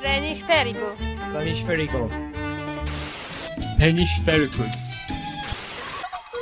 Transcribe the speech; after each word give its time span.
Planisférico. 0.00 0.96
Planisférico. 1.30 2.08
Planisférico. 3.78 4.62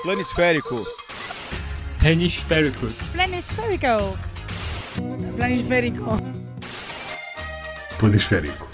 Planisférico. 0.05 0.77
Planisférico. 2.01 2.87
Planispherical. 3.13 4.17
Planisférico. 5.37 6.05
Planisférico. 7.99 8.69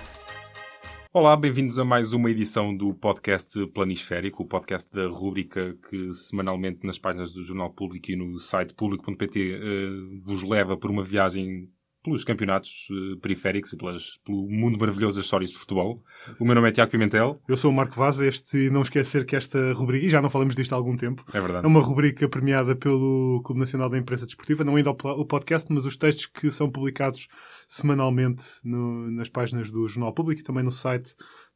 Olá, 1.14 1.34
bem-vindos 1.34 1.78
a 1.78 1.84
mais 1.84 2.12
uma 2.12 2.30
edição 2.30 2.76
do 2.76 2.92
podcast 2.92 3.66
Planisférico, 3.68 4.42
o 4.42 4.46
podcast 4.46 4.92
da 4.92 5.06
rúbrica 5.06 5.74
que 5.88 6.12
semanalmente 6.12 6.84
nas 6.84 6.98
páginas 6.98 7.32
do 7.32 7.42
Jornal 7.42 7.70
Público 7.70 8.10
e 8.10 8.16
no 8.16 8.38
site 8.38 8.74
público.pt 8.74 9.54
eh, 9.54 10.20
vos 10.24 10.42
leva 10.42 10.76
por 10.76 10.90
uma 10.90 11.04
viagem 11.04 11.70
pelos 12.04 12.22
campeonatos 12.22 12.86
eh, 12.90 13.16
periféricos 13.20 13.72
e 13.72 13.76
pelas, 13.76 14.18
pelo 14.24 14.46
mundo 14.48 14.78
maravilhoso 14.78 15.16
das 15.16 15.24
histórias 15.24 15.50
de 15.50 15.56
futebol. 15.56 16.02
O 16.38 16.44
meu 16.44 16.54
nome 16.54 16.68
é 16.68 16.72
Tiago 16.72 16.90
Pimentel. 16.92 17.40
Eu 17.48 17.56
sou 17.56 17.70
o 17.70 17.74
Marco 17.74 17.96
Vaz, 17.96 18.20
este 18.20 18.68
não 18.70 18.82
esquecer 18.82 19.24
que 19.24 19.34
esta 19.34 19.72
rubrica, 19.72 20.04
e 20.06 20.10
já 20.10 20.20
não 20.20 20.28
falamos 20.30 20.54
disto 20.54 20.72
há 20.74 20.76
algum 20.76 20.96
tempo, 20.96 21.24
É 21.32 21.40
verdade. 21.40 21.64
é 21.64 21.68
uma 21.68 21.80
rubrica 21.80 22.28
premiada 22.28 22.76
pelo 22.76 23.40
Clube 23.44 23.58
Nacional 23.60 23.88
da 23.88 23.98
Imprensa 23.98 24.26
Desportiva, 24.26 24.62
não 24.62 24.76
ainda 24.76 24.90
o 24.90 25.24
podcast, 25.24 25.66
mas 25.72 25.86
os 25.86 25.96
textos 25.96 26.26
que 26.26 26.50
são 26.50 26.70
publicados 26.70 27.26
semanalmente 27.66 28.44
no- 28.62 29.10
nas 29.10 29.28
páginas 29.28 29.70
do 29.70 29.88
Jornal 29.88 30.12
Público 30.12 30.40
e 30.42 30.44
também 30.44 30.62
no 30.62 30.70
site 30.70 31.14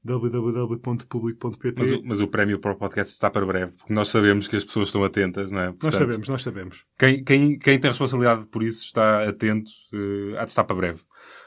www.publico.pt. 0.09 1.75
Mas 1.79 1.93
o, 1.93 2.03
mas 2.05 2.21
o 2.21 2.29
prémio 2.29 2.59
para 2.59 2.73
o 2.73 2.77
podcast 2.77 3.13
está 3.13 3.31
para 3.31 3.45
breve, 3.45 3.73
porque 3.77 3.93
nós 3.93 4.09
sabemos 4.09 4.49
que 4.49 4.57
as 4.57 4.65
pessoas 4.65 4.89
estão 4.89 5.05
atentas, 5.05 5.51
não 5.51 5.61
é? 5.61 5.67
Nós 5.67 5.77
Portanto, 5.77 6.01
sabemos, 6.01 6.29
nós 6.29 6.43
sabemos. 6.43 6.85
Quem, 6.99 7.23
quem, 7.23 7.59
quem 7.59 7.79
tem 7.79 7.91
responsabilidade 7.91 8.47
por 8.47 8.63
isso 8.63 8.83
está 8.85 9.29
atento, 9.29 9.71
eh, 9.93 10.39
há 10.39 10.45
de 10.45 10.51
estar 10.51 10.65
para 10.65 10.77
breve. 10.77 11.01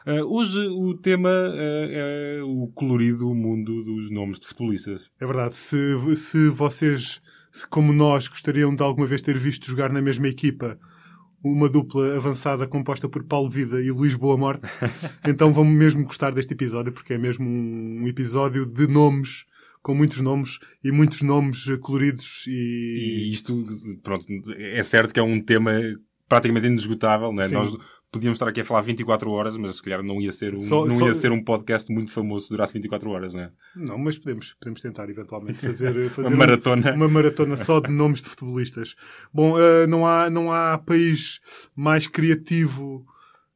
Eh, 0.05 0.23
hoje 0.23 0.59
o 0.67 0.93
tema 0.95 1.29
eh, 1.29 2.37
é 2.39 2.43
o 2.43 2.67
colorido 2.73 3.33
mundo 3.33 3.83
dos 3.83 4.11
nomes 4.11 4.39
de 4.39 4.47
futebolistas. 4.47 5.09
É 5.19 5.25
verdade. 5.25 5.55
Se, 5.55 6.15
se 6.15 6.49
vocês, 6.49 7.21
se 7.51 7.67
como 7.67 7.91
nós, 7.91 8.27
gostariam 8.27 8.75
de 8.75 8.83
alguma 8.83 9.07
vez 9.07 9.21
ter 9.21 9.37
visto 9.37 9.67
jogar 9.67 9.91
na 9.91 10.01
mesma 10.01 10.27
equipa 10.27 10.79
uma 11.43 11.67
dupla 11.67 12.15
avançada 12.15 12.67
composta 12.67 13.09
por 13.09 13.23
Paulo 13.23 13.49
Vida 13.49 13.81
e 13.81 13.91
Luís 13.91 14.13
Boa 14.13 14.37
Morte, 14.37 14.69
então 15.27 15.51
vão 15.51 15.65
mesmo 15.65 16.03
gostar 16.03 16.31
deste 16.31 16.53
episódio, 16.53 16.91
porque 16.91 17.13
é 17.13 17.17
mesmo 17.17 17.45
um 17.47 18.07
episódio 18.07 18.65
de 18.65 18.87
nomes, 18.87 19.45
com 19.81 19.95
muitos 19.95 20.21
nomes 20.21 20.59
e 20.83 20.91
muitos 20.91 21.21
nomes 21.21 21.65
coloridos 21.81 22.45
e. 22.47 22.51
E 22.51 23.31
isto, 23.31 23.63
pronto, 24.03 24.25
é 24.55 24.83
certo 24.83 25.13
que 25.13 25.19
é 25.19 25.23
um 25.23 25.41
tema 25.41 25.73
praticamente 26.29 26.67
inesgotável, 26.67 27.31
não 27.33 27.43
é? 27.43 27.47
Nós 27.49 27.75
podíamos 28.11 28.35
estar 28.35 28.47
aqui 28.49 28.59
a 28.61 28.65
falar 28.65 28.81
24 28.81 29.31
horas, 29.31 29.55
mas 29.55 29.77
se 29.77 29.83
calhar 29.83 30.03
não 30.03 30.19
ia 30.21 30.31
ser 30.31 30.53
um, 30.53 30.59
Só- 30.59 30.85
não 30.85 30.97
só- 30.99 31.07
ia 31.07 31.13
ser 31.13 31.31
um 31.31 31.41
podcast 31.43 31.91
muito 31.91 32.11
famoso 32.11 32.45
se 32.47 32.51
durasse 32.51 32.73
24 32.73 33.09
horas, 33.09 33.33
não 33.33 33.39
é? 33.41 33.51
Não, 33.75 33.97
mas 33.97 34.17
podemos, 34.17 34.53
podemos 34.53 34.81
tentar 34.81 35.09
eventualmente 35.09 35.59
fazer, 35.59 35.93
fazer 36.11 36.27
Uma 36.27 36.35
um- 36.35 36.39
maratona. 36.39 36.93
uma 36.93 37.07
maratona 37.07 37.55
só 37.55 37.79
de 37.79 37.89
nomes 37.91 38.21
de 38.21 38.29
futebolistas. 38.29 38.95
Bom, 39.33 39.57
eh, 39.59 39.87
não, 39.87 40.05
há, 40.05 40.29
não 40.29 40.51
há 40.51 40.77
país 40.77 41.39
mais 41.75 42.05
criativo 42.07 43.05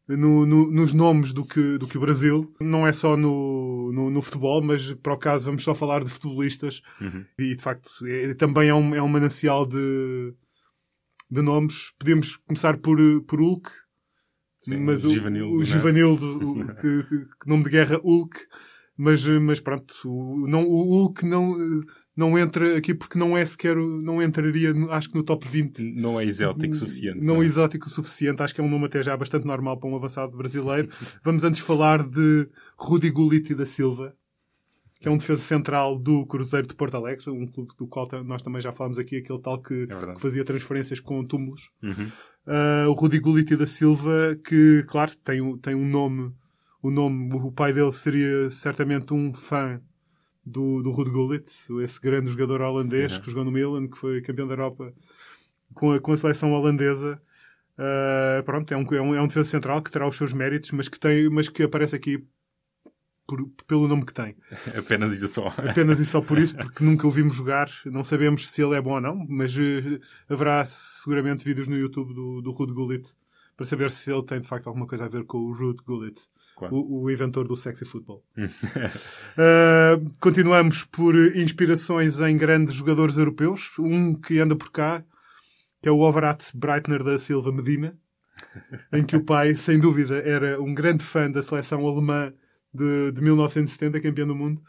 no- 0.07 0.45
no- 0.45 0.71
nos 0.71 0.93
nomes 0.93 1.33
do 1.33 1.43
que, 1.43 1.77
do 1.77 1.87
que 1.87 1.97
o 1.97 2.01
Brasil. 2.01 2.53
Não 2.61 2.87
é 2.87 2.93
só 2.93 3.17
no, 3.17 3.91
no, 3.91 4.09
no 4.09 4.21
futebol, 4.21 4.61
mas 4.61 4.93
para 4.93 5.13
o 5.13 5.17
caso 5.17 5.45
vamos 5.47 5.63
só 5.63 5.75
falar 5.75 6.03
de 6.03 6.09
futebolistas. 6.09 6.81
Uhum. 7.01 7.25
E 7.39 7.55
de 7.55 7.61
facto 7.61 7.89
é- 8.07 8.33
também 8.35 8.69
é 8.69 8.73
um, 8.73 8.95
é 8.95 9.01
um 9.01 9.07
manancial 9.09 9.65
de, 9.65 10.33
de 11.29 11.41
nomes. 11.41 11.91
Podemos 11.99 12.37
começar 12.37 12.77
por, 12.77 12.97
por 13.27 13.39
Hulk. 13.41 13.69
Sim, 14.65 14.77
mas 14.77 15.03
o 15.05 15.09
Givanildo, 15.09 15.55
o 15.55 15.59
né? 15.59 15.65
Givanildo, 15.65 16.75
que, 16.81 17.03
que- 17.03 17.25
nome 17.49 17.63
de 17.65 17.69
guerra 17.69 17.97
Hulk, 17.97 18.37
mas, 18.97 19.27
mas 19.27 19.59
pronto, 19.59 19.93
o, 20.05 20.47
não, 20.47 20.63
o 20.67 20.83
Hulk 20.83 21.25
não, 21.25 21.57
não 22.15 22.37
entra 22.39 22.77
aqui 22.77 22.93
porque 22.93 23.19
não 23.19 23.37
é 23.37 23.45
sequer, 23.45 23.75
não 23.75 24.21
entraria, 24.21 24.73
no- 24.73 24.89
acho 24.91 25.09
que 25.09 25.17
no 25.17 25.23
top 25.23 25.45
20. 25.47 25.83
Não 25.95 26.19
é 26.19 26.25
exótico 26.25 26.73
o 26.73 26.77
suficiente. 26.77 27.25
Não 27.25 27.41
é? 27.41 27.45
é 27.45 27.47
exótico 27.47 27.87
o 27.87 27.89
suficiente, 27.89 28.41
acho 28.41 28.55
que 28.55 28.61
é 28.61 28.63
um 28.63 28.69
nome 28.69 28.85
até 28.85 29.03
já 29.03 29.15
bastante 29.17 29.45
normal 29.45 29.77
para 29.77 29.89
um 29.89 29.95
avançado 29.95 30.35
brasileiro. 30.37 30.89
Vamos 31.23 31.43
antes 31.43 31.59
falar 31.59 32.07
de 32.07 32.47
Rudi 32.77 33.09
Gullit 33.09 33.53
da 33.53 33.65
Silva, 33.65 34.15
que 35.05 35.09
é 35.09 35.11
um 35.11 35.17
defesa 35.19 35.39
central 35.43 35.99
do 35.99 36.25
Cruzeiro 36.25 36.65
de 36.65 36.73
Porto 36.73 36.95
Alegre, 36.95 37.29
um 37.29 37.45
clube 37.45 37.71
do 37.77 37.85
qual 37.85 38.07
nós 38.23 38.41
também 38.41 38.59
já 38.59 38.71
falamos 38.71 38.97
aqui, 38.97 39.17
aquele 39.17 39.39
tal 39.39 39.61
que, 39.61 39.83
É 39.87 40.13
que 40.15 40.19
fazia 40.19 40.43
transferências 40.43 40.99
com 40.99 41.23
túmulos. 41.23 41.69
Uhum. 41.83 42.07
Uh, 42.47 42.89
o 42.89 42.93
Rudi 42.93 43.19
Gullit 43.19 43.55
da 43.55 43.67
Silva, 43.67 44.35
que, 44.43 44.83
claro, 44.87 45.11
tem, 45.23 45.41
um- 45.41 45.59
tem 45.59 45.75
um 45.75 45.87
nome. 45.87 46.33
O 46.81 46.89
nome, 46.89 47.31
o 47.35 47.51
pai 47.51 47.71
dele 47.71 47.91
seria 47.91 48.49
certamente 48.49 49.13
um 49.13 49.31
fã 49.31 49.79
do, 50.43 50.81
do 50.81 50.89
Rudi 50.89 51.11
Gullit, 51.11 51.51
esse 51.83 52.01
grande 52.01 52.31
jogador 52.31 52.61
holandês 52.61 53.13
Sim. 53.13 53.21
que 53.21 53.29
jogou 53.29 53.45
no 53.45 53.51
Milan, 53.51 53.87
que 53.87 53.99
foi 53.99 54.21
campeão 54.23 54.47
da 54.47 54.53
Europa 54.53 54.91
com 55.75 55.91
a, 55.91 55.99
com 55.99 56.13
a 56.13 56.17
seleção 56.17 56.51
holandesa. 56.51 57.21
Uh, 57.77 58.41
pronto, 58.43 58.71
é 58.73 58.77
um, 58.77 58.87
é, 58.91 59.01
um, 59.01 59.15
é 59.15 59.21
um 59.21 59.27
defesa 59.27 59.49
central 59.51 59.83
que 59.83 59.91
terá 59.91 60.07
os 60.07 60.15
seus 60.17 60.33
méritos, 60.33 60.71
mas 60.71 60.87
que, 60.87 60.99
tem, 60.99 61.29
mas 61.29 61.47
que 61.47 61.61
aparece 61.61 61.95
aqui 61.95 62.25
por- 63.27 63.49
pelo 63.67 63.87
nome 63.87 64.05
que 64.05 64.13
tem. 64.13 64.35
Apenas 64.77 65.13
isso 65.13 65.27
só. 65.27 65.47
Apenas 65.47 65.99
e 65.99 66.05
só 66.05 66.21
por 66.21 66.37
isso, 66.37 66.55
porque 66.55 66.83
nunca 66.83 67.07
o 67.07 67.11
vimos 67.11 67.35
jogar. 67.35 67.69
Não 67.85 68.03
sabemos 68.03 68.47
se 68.47 68.61
ele 68.61 68.75
é 68.75 68.81
bom 68.81 68.93
ou 68.93 69.01
não, 69.01 69.25
mas 69.27 69.57
eh, 69.57 69.99
haverá 70.29 70.63
seguramente 70.65 71.43
vídeos 71.43 71.67
no 71.67 71.77
YouTube 71.77 72.13
do, 72.13 72.41
do 72.41 72.51
Rude 72.51 72.73
Gullit 72.73 73.09
para 73.55 73.65
saber 73.65 73.89
se 73.89 74.11
ele 74.11 74.23
tem 74.23 74.41
de 74.41 74.47
facto 74.47 74.67
alguma 74.67 74.85
coisa 74.85 75.05
a 75.05 75.07
ver 75.09 75.23
com 75.23 75.37
o 75.37 75.53
Rude 75.53 75.81
Gullit, 75.85 76.21
o, 76.71 77.03
o 77.03 77.11
inventor 77.11 77.47
do 77.47 77.55
sexy 77.55 77.85
football. 77.85 78.23
Uh, 78.37 80.11
continuamos 80.19 80.83
por 80.83 81.15
inspirações 81.35 82.19
em 82.19 82.37
grandes 82.37 82.75
jogadores 82.75 83.17
europeus. 83.17 83.71
Um 83.79 84.13
que 84.13 84.39
anda 84.39 84.55
por 84.55 84.71
cá, 84.71 85.03
que 85.81 85.87
é 85.89 85.91
o 85.91 85.99
Overat 85.99 86.51
Breitner 86.53 87.03
da 87.03 87.17
Silva 87.17 87.51
Medina, 87.51 87.97
em 88.91 89.05
que 89.05 89.15
o 89.15 89.23
pai, 89.23 89.55
sem 89.55 89.79
dúvida, 89.79 90.17
era 90.17 90.61
um 90.61 90.73
grande 90.73 91.03
fã 91.03 91.31
da 91.31 91.41
seleção 91.41 91.87
alemã 91.87 92.33
de, 92.75 93.11
de 93.11 93.21
1970, 93.21 93.99
campeão 94.01 94.27
do 94.27 94.35
mundo, 94.35 94.61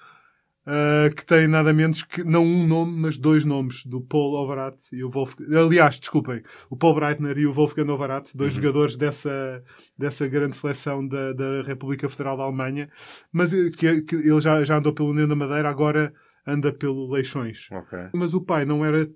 uh, 0.67 1.15
que 1.15 1.25
tem 1.25 1.47
nada 1.47 1.73
menos 1.73 2.03
que, 2.03 2.23
não 2.25 2.45
um 2.45 2.67
nome, 2.67 3.01
mas 3.01 3.17
dois 3.17 3.45
nomes, 3.45 3.85
do 3.85 4.01
Paul 4.01 4.35
Overat 4.35 4.77
e 4.93 5.03
o 5.05 5.11
Wolf... 5.11 5.35
Aliás, 5.55 5.99
desculpem, 5.99 6.43
o 6.71 6.77
Paul 6.77 6.95
Breitner 6.95 7.39
e 7.39 7.47
o 7.47 7.53
Wolfgang 7.53 7.91
Overat, 7.91 8.37
dois 8.37 8.55
jogadores 8.55 8.97
dessa, 8.97 9.63
dessa 9.97 10.27
grande 10.27 10.57
seleção 10.57 11.07
da, 11.07 11.33
da 11.33 11.63
República 11.63 12.09
Federal 12.09 12.37
da 12.37 12.45
Alemanha, 12.45 12.89
mas 13.33 13.53
eh, 13.53 13.71
que, 13.71 14.03
que 14.03 14.17
ele 14.17 14.41
já, 14.41 14.63
já 14.65 14.79
andou 14.79 14.93
pelo 14.93 15.11
União 15.11 15.29
da 15.29 15.37
Madeira, 15.37 15.69
agora 15.69 16.13
anda 16.47 16.73
pelo 16.73 17.11
Leixões. 17.11 17.69
Ok. 17.73 17.99
Mas 18.15 18.35
o 18.35 18.41
pai 18.41 18.65
não 18.65 18.85
era 18.85 19.09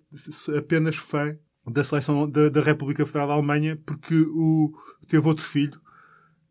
apenas 0.57 0.97
fã 0.97 1.37
da 1.67 1.85
seleção 1.85 2.29
da, 2.29 2.49
da 2.49 2.61
República 2.61 3.07
Federal 3.07 3.29
da 3.29 3.35
Alemanha, 3.35 3.81
porque 3.87 4.15
o, 4.15 4.73
teve 5.07 5.27
outro 5.27 5.45
filho, 5.45 5.81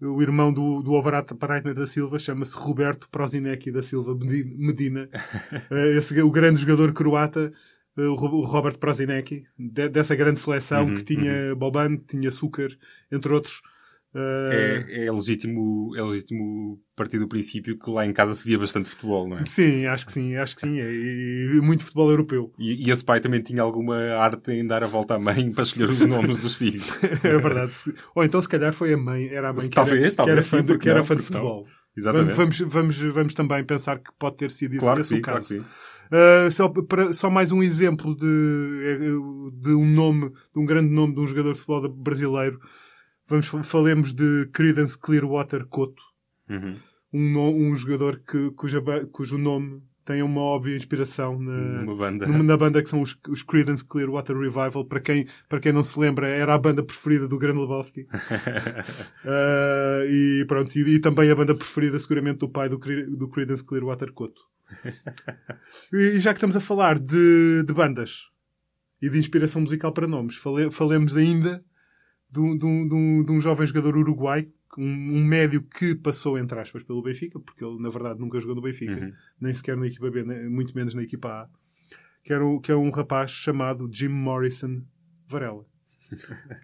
o 0.01 0.21
irmão 0.21 0.51
do, 0.53 0.81
do 0.81 0.93
Overat 0.93 1.33
Breitner 1.33 1.73
da 1.73 1.85
Silva, 1.87 2.17
chama-se 2.19 2.55
Roberto 2.55 3.09
Prozinecki 3.09 3.71
da 3.71 3.83
Silva 3.83 4.15
Medi- 4.15 4.55
Medina. 4.57 5.09
Eh, 5.71 5.97
Esse, 5.97 6.21
o 6.21 6.31
grande 6.31 6.61
jogador 6.61 6.93
croata, 6.93 7.51
eh, 7.97 8.01
o 8.03 8.15
Ro- 8.15 8.37
o 8.37 8.45
Robert 8.45 8.77
Prozinecki, 8.77 9.43
de- 9.57 9.89
dessa 9.89 10.15
grande 10.15 10.39
seleção 10.39 10.85
Uhum, 10.85 10.95
que 10.95 11.03
tinha 11.03 11.55
Boban, 11.55 11.97
tinha 11.97 12.29
Açúcar, 12.29 12.69
entre 13.11 13.33
outros. 13.33 13.61
Eh, 14.15 14.83
É, 14.89 15.05
é 15.05 15.11
legítimo, 15.11 15.95
é 15.95 16.01
legítimo 16.01 16.81
partir 16.95 17.19
do 17.19 17.27
princípio 17.27 17.77
que 17.77 17.89
lá 17.89 18.05
em 18.05 18.11
casa 18.11 18.33
se 18.35 18.43
via 18.43 18.57
bastante 18.57 18.89
futebol, 18.89 19.27
não 19.27 19.37
é? 19.37 19.45
Sim, 19.45 19.85
acho 19.85 20.05
que 20.05 20.11
sim, 20.11 20.35
acho 20.35 20.55
que 20.55 20.61
sim. 20.61 20.79
é, 20.79 20.91
E, 20.91 21.61
muito 21.61 21.83
futebol 21.83 22.09
europeu. 22.09 22.51
E, 22.57 22.87
e 22.87 22.91
esse 22.91 23.03
pai 23.05 23.19
também 23.21 23.41
tinha 23.41 23.61
alguma 23.61 23.95
arte 24.15 24.51
em 24.51 24.65
dar 24.65 24.83
a 24.83 24.87
volta 24.87 25.15
à 25.15 25.19
mãe 25.19 25.51
para 25.51 25.63
escolher 25.63 25.89
os 25.89 25.99
nomes 26.07 26.39
dos 26.39 26.55
filhos. 26.55 26.85
É 27.23 27.37
verdade. 27.37 27.73
Ou 28.15 28.23
então, 28.23 28.41
se 28.41 28.49
calhar, 28.49 28.73
foi 28.73 28.93
a 28.93 28.97
mãe, 28.97 29.27
era 29.29 29.49
a 29.49 29.53
mãe 29.53 29.69
que 29.69 29.75
Talvez, 29.75 29.99
era, 30.01 30.09
que 30.09 30.15
talvez, 30.15 30.37
era 30.37 30.43
sim, 30.43 30.49
fã, 30.49 30.57
de, 30.61 30.67
porque 30.67 30.83
que 30.83 30.89
era 30.89 30.99
não, 30.99 31.05
fã 31.05 31.15
de 31.15 31.21
não. 31.21 31.25
futebol. 31.27 31.67
Exatamente. 31.95 32.35
Vamos, 32.35 32.59
vamos, 32.59 32.97
vamos 32.97 33.33
também 33.33 33.63
pensar 33.63 33.99
que 33.99 34.11
pode 34.17 34.37
ter 34.37 34.51
sido 34.51 34.73
isso 34.75 34.81
claro 34.81 34.95
que 34.97 35.01
esse 35.01 35.09
sim, 35.09 35.19
o 35.19 35.21
claro 35.21 35.41
que 35.41 35.47
caso. 35.47 35.63
sim. 35.63 35.65
Uh, 36.11 36.51
só, 36.51 36.67
para- 36.69 37.13
só 37.13 37.29
mais 37.29 37.51
um 37.51 37.61
exemplo 37.61 38.15
de, 38.15 38.25
de 39.53 39.73
um 39.73 39.85
nome, 39.85 40.29
de 40.53 40.59
um 40.59 40.65
grande 40.65 40.89
nome 40.93 41.13
de 41.13 41.19
um 41.19 41.27
jogador 41.27 41.53
de 41.53 41.59
futebol 41.59 41.87
brasileiro. 41.89 42.59
Vamos, 43.29 43.47
falemos 43.67 44.13
de 44.13 44.47
Credence 44.51 44.97
Clearwater 44.97 45.65
Couto, 45.67 46.01
Uhum. 46.49 46.75
um, 47.13 47.69
um 47.71 47.75
jogador 47.75 48.19
que, 48.27 48.49
cuja, 48.51 48.81
cujo 49.11 49.37
nome 49.37 49.81
tem 50.03 50.23
uma 50.23 50.41
óbvia 50.41 50.75
inspiração 50.75 51.37
na, 51.39 51.85
banda. 51.95 52.25
na 52.27 52.57
banda 52.57 52.81
que 52.81 52.89
são 52.89 52.99
os, 53.01 53.15
os 53.29 53.43
Creedence 53.43 53.85
Clearwater 53.85 54.35
Revival. 54.35 54.83
Para 54.85 54.99
quem, 54.99 55.27
para 55.47 55.59
quem 55.59 55.71
não 55.71 55.83
se 55.83 55.99
lembra, 55.99 56.27
era 56.27 56.55
a 56.55 56.57
banda 56.57 56.81
preferida 56.81 57.27
do 57.27 57.37
Grande 57.37 57.59
Lebowski. 57.59 58.07
Uh, 59.23 60.05
e 60.09 60.45
pronto, 60.47 60.75
e, 60.75 60.95
e 60.95 60.99
também 60.99 61.29
a 61.29 61.35
banda 61.35 61.53
preferida, 61.53 61.99
seguramente, 61.99 62.39
do 62.39 62.49
pai 62.49 62.67
do, 62.67 62.77
do 62.79 63.27
Creedence 63.29 63.63
Clearwater 63.63 64.11
Couto. 64.11 64.41
E 65.93 66.19
já 66.19 66.31
que 66.33 66.37
estamos 66.37 66.55
a 66.55 66.59
falar 66.59 66.97
de, 66.99 67.63
de 67.63 67.73
bandas 67.73 68.27
e 69.01 69.09
de 69.09 69.17
inspiração 69.17 69.61
musical 69.61 69.91
para 69.91 70.07
nomes, 70.07 70.35
fale- 70.35 70.71
falemos 70.71 71.15
ainda 71.15 71.63
de 72.31 72.39
um, 72.39 72.57
de 72.57 72.65
um- 72.65 73.23
de 73.25 73.31
um- 73.31 73.39
jovem 73.39 73.65
jogador 73.67 73.97
uruguai 73.97 74.47
um, 74.77 75.23
médio 75.25 75.63
que 75.63 75.95
passou, 75.95 76.37
entre 76.37 76.59
aspas, 76.59 76.83
pelo 76.83 77.01
Benfica, 77.01 77.39
porque 77.39 77.63
ele, 77.65 77.81
na 77.81 77.89
verdade, 77.89 78.19
nunca 78.19 78.39
jogou 78.39 78.55
no 78.55 78.61
Benfica, 78.61 78.93
Uhum. 78.93 79.11
nem 79.41 79.53
sequer 79.53 79.75
na 79.75 79.87
equipa 79.87 80.11
B, 80.11 80.23
muito 80.47 80.75
menos 80.75 80.93
na 80.93 81.01
equipa 81.01 81.27
A, 81.27 81.49
que, 82.23 82.31
era 82.31 82.45
um, 82.45 82.59
que 82.59 82.71
é 82.71 82.75
um 82.75 82.91
rapaz 82.91 83.31
chamado 83.31 83.89
Jim 83.91 84.09
Morrison 84.09 84.81
Varela. 85.27 85.65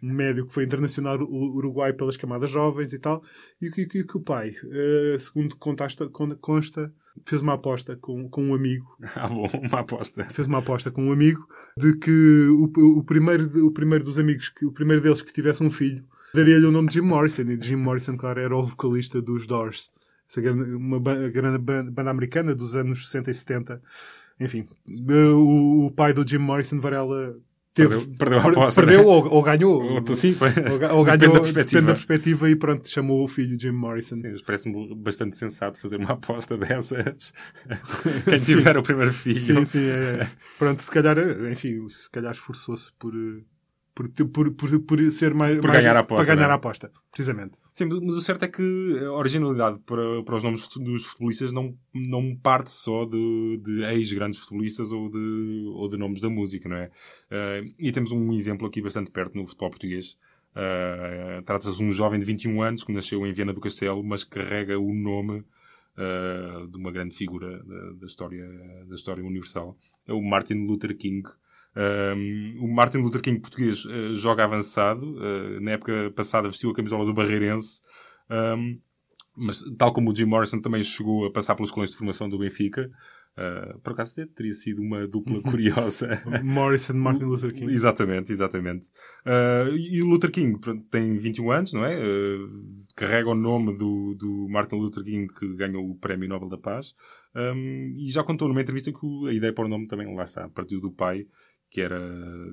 Um 0.02 0.12
médio 0.12 0.48
que 0.48 0.54
foi 0.54 0.64
internacional 0.66 1.20
uruguai 1.22 1.94
pelas 1.94 2.18
camadas 2.18 2.50
jovens 2.50 2.94
e 2.94 3.00
tal, 3.00 3.24
e 3.62 3.70
que, 3.70 3.86
que, 3.86 4.04
que 4.04 4.18
o 4.18 4.22
pai, 4.22 4.54
eh, 4.72 5.18
segundo 5.20 5.56
contasta, 5.58 6.08
con- 6.10 6.36
consta, 6.38 6.92
fez 7.28 7.42
uma 7.44 7.54
aposta 7.54 7.96
com, 7.96 8.28
com 8.30 8.44
um 8.44 8.56
amigo 8.56 8.86
Ah, 9.16 9.28
bom, 9.28 9.48
uma 9.70 9.82
aposta. 9.82 10.26
fez 10.32 10.48
uma 10.48 10.58
aposta 10.60 10.90
com 10.92 11.04
um 11.06 11.12
amigo 11.12 11.48
de 11.78 11.94
que 11.98 12.48
o, 12.50 12.72
o 13.00 13.04
primeiro, 13.04 13.66
o 13.66 13.72
primeiro 13.72 14.06
dos 14.06 14.18
amigos, 14.18 14.48
que, 14.50 14.66
o 14.66 14.72
primeiro 14.72 15.02
deles 15.04 15.22
que 15.22 15.34
tivesse 15.34 15.62
um 15.62 15.70
filho, 15.70 16.06
daria-lhe 16.34 16.66
o 16.66 16.72
nome 16.72 16.88
de 16.88 16.96
Jim 16.96 17.02
Morrison. 17.02 17.42
E 17.44 17.62
Jim 17.62 17.76
Morrison, 17.76 18.16
claro, 18.16 18.40
era 18.40 18.56
o 18.56 18.64
vocalista 18.64 19.22
dos 19.22 19.46
Doors. 19.46 19.92
Essa 20.30 20.40
grande- 20.42 20.72
uma 20.74 21.00
grande 21.00 21.58
ban- 21.58 21.92
banda 21.92 22.10
americana 22.10 22.56
dos 22.56 22.76
anos 22.76 23.06
60 23.08 23.30
e 23.30 23.34
70. 23.34 23.82
Enfim, 24.40 24.68
o, 25.34 25.86
o 25.88 25.92
pai 25.92 26.14
do 26.14 26.28
Jim 26.28 26.38
Morrison, 26.40 26.80
Varela, 26.80 27.38
teve, 27.76 27.90
Perdeu- 27.98 28.16
perdeu 28.18 28.40
aposta, 28.40 28.82
perdeu 28.82 29.02
né? 29.02 29.06
ou, 29.06 29.28
ou 29.28 29.44
ganhou. 29.44 29.84
Ou, 29.84 30.16
sim, 30.16 30.36
Ou, 30.40 30.98
ou 30.98 31.06
depende 31.06 31.18
ganhou, 31.20 31.34
da 31.36 31.40
perspectiva. 31.42 31.82
depende 31.82 31.86
da 31.86 31.94
perspectiva 31.94 32.50
e 32.50 32.56
pronto, 32.56 32.90
chamou 32.90 33.24
o 33.24 33.28
filho 33.28 33.60
Jim 33.60 33.72
Morrison. 33.72 34.16
Sim, 34.16 34.34
parece-me 34.46 34.96
bastante 34.96 35.36
sensato 35.38 35.80
fazer 35.80 35.98
uma 35.98 36.14
aposta 36.14 36.58
dessas. 36.58 37.34
Quem 38.28 38.40
tiver 38.40 38.78
o 38.78 38.82
primeiro 38.84 39.14
filho. 39.14 39.40
Sim, 39.40 39.66
sim. 39.66 39.86
É, 39.86 40.28
pronto, 40.58 40.82
se 40.82 40.90
calhar, 40.90 41.18
enfim, 41.52 41.88
se 41.90 42.10
calhar 42.10 42.32
esforçou-se 42.32 42.92
por, 42.98 43.14
eh, 43.14 43.44
por, 43.96 44.10
por, 44.10 44.52
por, 44.52 44.80
por 44.82 45.12
ser 45.12 45.34
mais. 45.34 45.58
Por 45.60 45.72
ganhar 45.72 45.96
a 45.96 46.02
aposta, 46.02 46.26
Para 46.26 46.36
ganhar 46.36 46.48
não 46.48 46.52
é? 46.52 46.56
a 46.56 46.58
aposta, 46.58 46.92
precisamente. 47.10 47.58
Sim, 47.72 47.86
mas 47.86 48.16
o 48.16 48.22
certo 48.22 48.44
é 48.44 48.50
que 48.50 49.00
a 49.06 49.12
originalidade 49.14 49.80
para, 49.86 50.22
para 50.24 50.36
os 50.36 50.44
nomes 50.44 50.68
dos 50.68 51.06
futebolistas 51.06 51.54
não, 51.54 51.74
não 51.94 52.36
parte 52.36 52.70
só 52.72 53.06
de, 53.06 53.58
de 53.64 53.84
ex-grandes 53.86 54.42
futebolistas 54.42 54.92
ou 54.92 55.10
de, 55.10 55.66
ou 55.74 55.88
de 55.88 55.96
nomes 55.98 56.20
da 56.20 56.30
música, 56.30 56.68
não 56.68 56.76
é? 56.76 56.92
Eh, 57.32 57.64
e 57.80 57.92
temos 57.94 58.12
um 58.12 58.34
exemplo 58.34 58.68
aqui 58.68 58.82
bastante 58.82 59.10
perto 59.12 59.38
no 59.38 59.48
futebol 59.48 59.70
português. 59.70 60.18
Eh, 60.54 61.42
Trata-se 61.46 61.78
de 61.78 61.84
um 61.84 61.92
jovem 61.92 62.20
de 62.20 62.26
21 62.26 62.62
anos 62.62 62.84
que 62.84 62.92
nasceu 62.92 63.26
em 63.26 63.32
Viana 63.32 63.54
do 63.54 63.62
Castelo, 63.62 64.04
mas 64.04 64.26
carrega 64.26 64.78
o 64.78 64.94
nome 64.94 65.46
eh, 65.98 66.68
de 66.70 66.78
uma 66.78 66.92
grande 66.92 67.16
figura 67.16 67.64
da, 67.64 67.92
da 67.94 68.06
história, 68.06 68.46
da 68.88 68.96
história 68.96 69.24
universal. 69.24 69.78
É 70.06 70.12
o 70.12 70.22
Martin 70.22 70.66
Luther 70.66 70.98
King. 70.98 71.24
Um, 71.76 72.58
o 72.62 72.74
Martin 72.74 73.00
Luther 73.00 73.22
King 73.22 73.40
português 73.40 73.86
eh, 73.90 74.14
joga 74.14 74.46
avançado. 74.46 75.18
eh, 75.22 75.60
na 75.60 75.72
época 75.72 76.12
passada 76.16 76.48
vestiu 76.48 76.70
a 76.70 76.74
camisola 76.76 77.06
do 77.06 77.14
Barreirense. 77.14 77.82
Um, 78.30 78.80
mas, 79.38 79.62
tal 79.78 79.94
como 79.94 80.12
o 80.12 80.16
Jim 80.16 80.26
Morrison 80.26 80.62
também 80.62 80.82
chegou 80.82 81.26
a 81.26 81.32
passar 81.32 81.56
pelos 81.56 81.72
colões 81.72 81.92
de 81.92 81.98
formação 81.98 82.30
do 82.30 82.40
Benfica. 82.40 82.90
eh, 83.38 83.76
por 83.84 83.92
acaso 83.92 84.26
teria 84.28 84.54
sido 84.54 84.82
uma 84.82 85.06
dupla 85.06 85.42
curiosa. 85.44 86.22
Morrison, 86.42 86.94
Martin 86.94 87.26
Luther 87.26 87.54
King. 87.54 87.74
Exatamente, 87.74 88.32
exatamente. 88.32 88.88
Uh, 89.26 89.76
e 89.76 90.02
o 90.02 90.06
Luther 90.06 90.32
King 90.32 90.58
tem 90.90 91.18
21 91.18 91.52
anos, 91.52 91.74
não 91.74 91.84
é? 91.84 91.98
Uh, 91.98 92.50
carrega 92.96 93.30
o 93.30 93.36
nome 93.36 93.78
do, 93.78 94.16
do 94.16 94.48
Martin 94.50 94.78
Luther 94.78 95.04
King 95.04 95.28
que 95.34 95.54
ganhou 95.56 95.90
o 95.90 95.96
Prémio 95.96 96.30
Nobel 96.30 96.48
da 96.48 96.58
Paz. 96.58 96.96
Um, 97.36 97.94
e 97.98 98.10
já 98.10 98.24
contou 98.24 98.48
numa 98.48 98.62
entrevista 98.62 98.90
que 98.94 99.28
a 99.28 99.34
ideia 99.34 99.52
para 99.52 99.66
o 99.66 99.68
nome 99.68 99.88
também, 99.88 100.16
lá 100.16 100.24
está, 100.24 100.48
partiu 100.48 100.80
do 100.80 100.90
pai, 100.90 101.28
que 101.76 101.82
era 101.82 102.00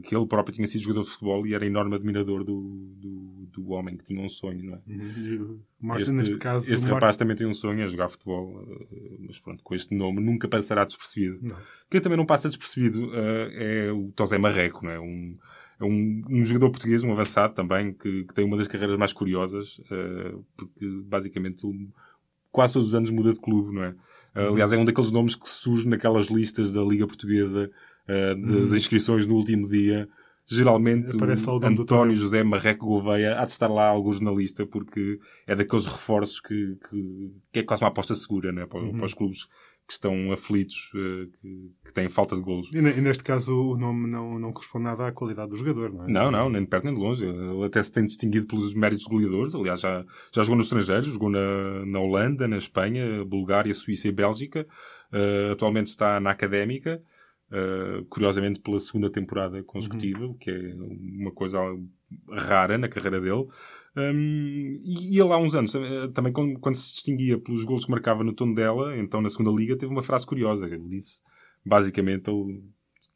que 0.03 0.17
ele 0.17 0.27
próprio 0.27 0.53
tinha 0.53 0.67
sido 0.67 0.81
jogador 0.81 1.05
de 1.05 1.11
futebol 1.11 1.47
e 1.47 1.55
era 1.55 1.65
enorme 1.65 1.95
admirador 1.95 2.43
do, 2.43 2.93
do, 2.97 3.47
do 3.53 3.69
homem 3.69 3.97
que 3.97 4.03
tinha 4.03 4.21
um 4.21 4.29
sonho, 4.29 4.65
não 4.65 4.75
é? 4.75 4.81
Uhum. 4.85 5.61
Martin, 5.81 6.03
este 6.03 6.13
neste 6.13 6.39
caso. 6.39 6.75
este 6.75 6.87
rapaz 6.87 7.17
também 7.17 7.37
tem 7.37 7.47
um 7.47 7.55
sonho, 7.55 7.83
é 7.83 7.89
jogar 7.89 8.09
futebol, 8.09 8.49
uh, 8.49 9.19
mas 9.25 9.39
pronto, 9.39 9.63
com 9.63 9.77
este 9.77 9.95
nome 9.95 10.21
nunca 10.21 10.49
passará 10.49 10.85
despercebido. 10.85 11.39
Não. 11.41 11.57
Quem 11.89 12.01
também 12.01 12.19
não 12.19 12.27
passa 12.27 12.49
despercebido 12.49 13.11
uh, 13.11 13.49
é 13.53 13.93
o 13.93 14.11
Tosé 14.11 14.39
Marreco, 14.39 14.85
não 14.85 14.91
é? 14.91 14.99
Um, 14.99 15.39
é 15.79 15.85
um, 15.85 16.25
um 16.29 16.45
jogador 16.45 16.71
português, 16.71 17.05
um 17.05 17.13
avançado 17.13 17.55
também, 17.55 17.93
que, 17.93 18.25
que 18.25 18.35
tem 18.35 18.45
uma 18.45 18.57
das 18.57 18.67
carreiras 18.67 18.99
mais 18.99 19.13
curiosas, 19.13 19.79
uh, 19.79 20.45
porque 20.57 20.85
basicamente 21.05 21.65
quase 22.51 22.73
todos 22.73 22.89
os 22.89 22.95
anos 22.97 23.13
muda 23.13 23.33
de 23.33 23.41
clube, 23.41 23.73
não 23.73 23.85
é? 23.85 23.91
Uh, 24.35 24.53
aliás, 24.53 24.73
é 24.73 24.77
um 24.77 24.85
daqueles 24.85 25.13
nomes 25.13 25.37
que 25.37 25.49
surge 25.49 25.89
naquelas 25.89 26.27
listas 26.27 26.73
da 26.73 26.83
Liga 26.83 27.07
Portuguesa, 27.07 27.71
uh, 28.09 28.61
das 28.61 28.73
inscrições 28.73 29.27
no 29.27 29.35
último 29.35 29.67
dia. 29.67 30.09
Geralmente, 30.45 31.17
António 31.63 32.17
José 32.17 32.43
Marreco 32.43 32.85
Gouveia 32.85 33.41
há 33.41 33.45
de 33.45 33.53
estar 33.53 33.69
lá 33.69 33.87
alguns 33.87 34.21
na 34.21 34.33
lista, 34.33 34.67
porque 34.67 35.19
é 35.47 35.55
daqueles 35.55 35.87
reforços 35.87 36.41
que, 36.41 36.77
que, 36.89 37.33
que 37.53 37.59
é 37.61 37.63
quase 37.63 37.83
uma 37.83 37.89
aposta 37.89 38.15
segura, 38.15 38.51
né? 38.51 38.67
para, 38.67 38.81
para 38.93 39.05
os 39.05 39.15
clubes 39.15 39.47
que 39.87 39.93
estão 39.93 40.33
aflitos, 40.33 40.91
uh, 40.95 41.31
que, 41.85 41.93
têm 41.93 42.09
falta 42.09 42.35
de 42.35 42.43
golos. 42.43 42.73
E, 42.73 42.79
e 42.79 43.01
neste 43.01 43.23
caso 43.23 43.55
o 43.55 43.77
nome 43.77 44.09
não, 44.09 44.39
não 44.39 44.53
corresponde 44.53 44.85
nada 44.85 45.07
à 45.07 45.13
qualidade 45.13 45.51
do 45.51 45.57
jogador, 45.57 45.93
não 45.93 46.05
é? 46.05 46.11
Não, 46.11 46.31
não, 46.31 46.49
nem 46.49 46.63
de 46.63 46.69
perto 46.69 46.85
nem 46.85 46.95
de 46.95 47.01
longe. 47.01 47.25
Ele 47.25 47.65
até 47.65 47.83
se 47.83 47.93
tem 47.93 48.05
distinguido 48.05 48.47
pelos 48.47 48.75
méritos 48.75 49.07
goleadores. 49.07 49.55
Aliás, 49.55 49.81
já, 49.81 50.05
já 50.33 50.43
jogou 50.43 50.57
no 50.57 50.63
estrangeiro, 50.63 51.03
jogou 51.03 51.31
na, 51.31 51.85
na 51.85 52.01
Holanda, 52.01 52.49
na 52.49 52.59
Espanha, 52.59 53.25
Bulgária, 53.25 53.75
Suíça 53.75 54.09
e 54.09 54.13
Bélgica. 54.13 54.67
Uh, 55.13 55.53
atualmente 55.53 55.89
está 55.89 56.19
na 56.19 56.31
Académica, 56.31 57.03
uh, 57.53 58.05
curiosamente 58.07 58.61
pela 58.61 58.81
segunda 58.81 59.11
temporada 59.11 59.63
consecutiva, 59.63 60.25
o 60.25 60.35
que 60.35 60.51
é 60.51 60.75
uma 60.75 61.31
coisa 61.31 61.59
rara 62.31 62.79
na 62.79 62.89
carreira 62.89 63.21
dele. 63.21 63.47
Um, 63.97 64.81
e, 64.83 65.15
e 65.15 65.21
ele 65.21 65.33
há 65.33 65.37
uns 65.37 65.55
anos, 65.55 65.75
eh, 65.75 66.09
também 66.15 66.33
quando, 66.33 66.59
quando 66.59 66.77
se 66.77 66.95
distinguia 66.95 67.39
pelos 67.39 67.65
golos 67.65 67.85
que 67.85 67.91
marcava 67.91 68.25
no 68.25 68.33
tom 68.33 68.53
dela, 68.53 68.97
então 68.97 69.21
na 69.21 69.31
segunda 69.31 69.51
liga, 69.51 69.77
teve 69.77 69.93
uma 69.93 70.03
frase 70.03 70.27
curiosa. 70.27 70.67
Ele 70.67 70.89
disse, 70.89 71.21
basicamente, 71.65 72.31
ele 72.31 72.63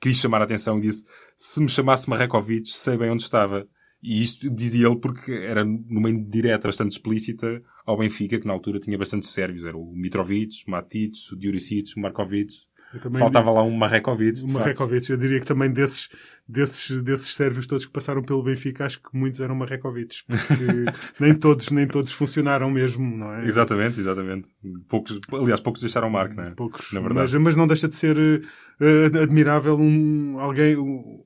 quis 0.00 0.16
chamar 0.16 0.42
a 0.42 0.44
atenção 0.44 0.78
e 0.78 0.82
disse 0.82 1.04
se 1.36 1.60
me 1.60 1.68
chamasse 1.68 2.08
Marrekovic, 2.08 2.68
sei 2.68 2.96
bem 2.96 3.10
onde 3.10 3.22
estava. 3.22 3.66
E 4.02 4.22
isto 4.22 4.48
dizia 4.50 4.86
ele 4.86 4.96
porque 4.96 5.32
era 5.32 5.64
numa 5.64 6.10
indireta 6.10 6.68
bastante 6.68 6.92
explícita 6.92 7.62
ao 7.84 7.96
Benfica, 7.96 8.38
que 8.38 8.46
na 8.46 8.52
altura 8.52 8.78
tinha 8.78 8.98
bastantes 8.98 9.30
sérvios. 9.30 9.64
Era 9.64 9.76
o 9.76 9.92
Mitrovic, 9.96 10.64
o 10.66 10.70
Matic, 10.70 11.14
o 11.32 11.36
Diuricic, 11.36 11.96
o 11.96 12.00
Markovic. 12.00 12.52
Faltava 13.18 13.50
lá 13.50 13.62
um 13.62 13.76
O 14.44 14.48
facto. 14.48 14.58
Marrekovic, 14.60 15.10
eu 15.10 15.16
diria 15.16 15.40
que 15.40 15.46
também 15.46 15.70
desses, 15.70 16.08
desses, 16.48 17.02
desses 17.02 17.34
sérvios 17.34 17.66
todos 17.66 17.84
que 17.84 17.92
passaram 17.92 18.22
pelo 18.22 18.42
Benfica, 18.42 18.86
acho 18.86 19.02
que 19.02 19.08
muitos 19.12 19.40
eram 19.40 19.54
Marrekovics, 19.54 20.22
porque 20.22 20.46
nem 21.20 21.34
todos, 21.34 21.70
nem 21.70 21.86
todos 21.86 22.12
funcionaram 22.12 22.70
mesmo, 22.70 23.16
não 23.16 23.34
é? 23.34 23.44
Exatamente, 23.44 24.00
exatamente. 24.00 24.50
Poucos, 24.88 25.20
aliás, 25.32 25.60
poucos 25.60 25.82
deixaram 25.82 26.08
marca, 26.08 26.34
não 26.34 26.44
é? 26.44 26.50
Poucos, 26.50 26.92
Na 26.92 27.00
verdade. 27.00 27.32
mas, 27.32 27.34
mas 27.34 27.56
não 27.56 27.66
deixa 27.66 27.88
de 27.88 27.96
ser 27.96 28.16
eh, 28.80 29.06
admirável 29.22 29.76
um, 29.76 30.38
alguém, 30.38 30.76
o, 30.76 31.25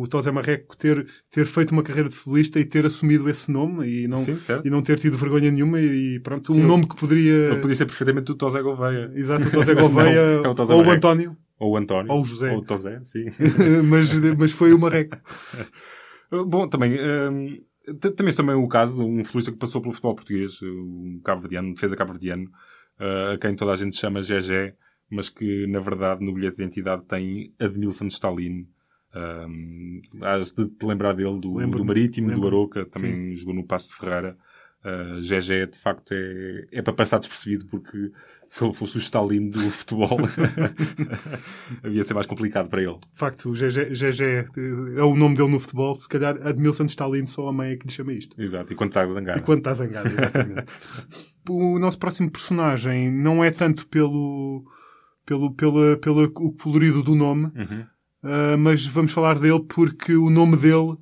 o 0.00 0.06
Tosé 0.06 0.30
Marreco 0.30 0.76
ter, 0.76 1.06
ter 1.30 1.46
feito 1.46 1.72
uma 1.72 1.82
carreira 1.82 2.08
de 2.08 2.14
futebolista 2.14 2.58
e 2.60 2.64
ter 2.64 2.86
assumido 2.86 3.28
esse 3.28 3.50
nome 3.50 3.86
e 3.86 4.08
não, 4.08 4.18
Sim, 4.18 4.38
e 4.64 4.70
não 4.70 4.82
ter 4.82 4.98
tido 4.98 5.16
vergonha 5.16 5.50
nenhuma 5.50 5.80
e 5.80 6.20
pronto, 6.20 6.52
Sim, 6.52 6.62
um 6.62 6.66
nome 6.66 6.86
que 6.86 6.96
poderia... 6.96 7.58
Podia 7.60 7.76
ser 7.76 7.86
perfeitamente 7.86 8.32
o 8.32 8.34
Tosé 8.34 8.62
Gouveia. 8.62 9.10
Exato, 9.14 9.46
o 9.46 9.50
Tosé 9.52 9.74
Mas 9.74 9.88
não, 9.88 9.94
Gouveia 9.94 10.18
é 10.18 10.48
o 10.48 10.54
Tosé 10.54 10.74
ou 10.74 10.84
o. 10.84 10.90
António, 10.90 11.36
Ou 11.58 11.72
o 11.72 11.76
António. 11.76 12.12
Ou 12.12 12.22
o 12.22 12.24
José. 12.24 12.52
Ou 12.52 12.58
o 12.58 12.62
Tosé, 12.62 13.00
sim. 13.02 13.26
mas, 13.88 14.12
mas 14.38 14.52
foi 14.52 14.72
o 14.72 14.78
Marreco. 14.78 15.16
Bom, 16.30 16.66
também, 16.68 16.98
hum, 16.98 17.62
também 18.00 18.34
também 18.34 18.54
é 18.54 18.58
o 18.58 18.68
caso, 18.68 19.04
um 19.04 19.22
futebolista 19.22 19.52
que 19.52 19.58
passou 19.58 19.80
pelo 19.80 19.92
futebol 19.92 20.14
português, 20.14 20.62
um 20.62 21.20
cabo-verdiano, 21.24 21.74
defesa 21.74 21.96
cabo-verdiano, 21.96 22.44
uh, 23.00 23.34
a 23.34 23.38
quem 23.38 23.54
toda 23.54 23.72
a 23.72 23.76
gente 23.76 23.96
chama 23.96 24.20
GG, 24.20 24.74
mas 25.10 25.28
que, 25.28 25.66
na 25.66 25.80
verdade, 25.80 26.24
no 26.24 26.32
bilhete 26.32 26.56
de 26.56 26.62
identidade 26.62 27.04
tem 27.04 27.52
Admilson 27.58 28.06
Stalin. 28.06 28.66
Um, 29.14 30.00
has 30.22 30.52
de 30.52 30.66
te 30.68 30.86
lembrar 30.86 31.12
dele 31.12 31.38
do, 31.38 31.54
do 31.54 31.84
Marítimo, 31.84 32.28
do 32.28 32.34
lembro-me. 32.34 32.56
Aroca, 32.56 32.84
também 32.86 33.34
jogou 33.34 33.54
no 33.54 33.64
Passo 33.64 33.88
de 33.88 33.94
Ferreira. 33.94 34.36
Uh, 34.84 35.20
GG, 35.20 35.70
de 35.70 35.78
facto, 35.78 36.12
é, 36.12 36.66
é 36.72 36.82
para 36.82 36.92
passar 36.92 37.18
despercebido, 37.20 37.66
porque 37.66 38.10
se 38.48 38.64
ele 38.64 38.72
fosse 38.72 38.96
o 38.96 38.98
Stalin 38.98 39.48
do 39.48 39.60
futebol, 39.70 40.18
havia 41.84 42.02
ser 42.02 42.14
mais 42.14 42.26
complicado 42.26 42.68
para 42.68 42.82
ele. 42.82 42.98
De 43.12 43.16
facto, 43.16 43.50
o 43.50 43.52
GG, 43.52 43.92
GG 43.94 44.44
é 44.96 45.02
o 45.04 45.14
nome 45.14 45.36
dele 45.36 45.50
no 45.50 45.60
futebol. 45.60 46.00
Se 46.00 46.08
calhar 46.08 46.36
Admilson 46.44 46.86
Stalin 46.86 47.26
só 47.26 47.46
a 47.46 47.52
mãe 47.52 47.72
é 47.72 47.76
que 47.76 47.86
lhe 47.86 47.92
chama 47.92 48.12
isto. 48.12 48.40
Exato, 48.40 48.72
e 48.72 48.76
quando 48.76 48.90
estás 48.90 49.08
a 49.08 49.14
zangar. 49.14 49.38
E 49.38 49.42
quando 49.42 49.58
está 49.58 49.74
zangado, 49.74 50.08
exatamente. 50.08 50.72
o 51.48 51.78
nosso 51.78 51.98
próximo 52.00 52.30
personagem 52.30 53.08
não 53.08 53.44
é 53.44 53.52
tanto 53.52 53.86
pelo, 53.86 54.64
pelo, 55.24 55.54
pela, 55.54 55.96
pelo 55.96 56.30
colorido 56.54 57.04
do 57.04 57.14
nome, 57.14 57.44
Uhum. 57.54 57.86
Ah, 58.22 58.56
mas 58.56 58.86
vamos 58.86 59.12
falar 59.12 59.38
dele 59.38 59.64
porque 59.68 60.14
o 60.14 60.30
nome 60.30 60.56
dele 60.56 60.96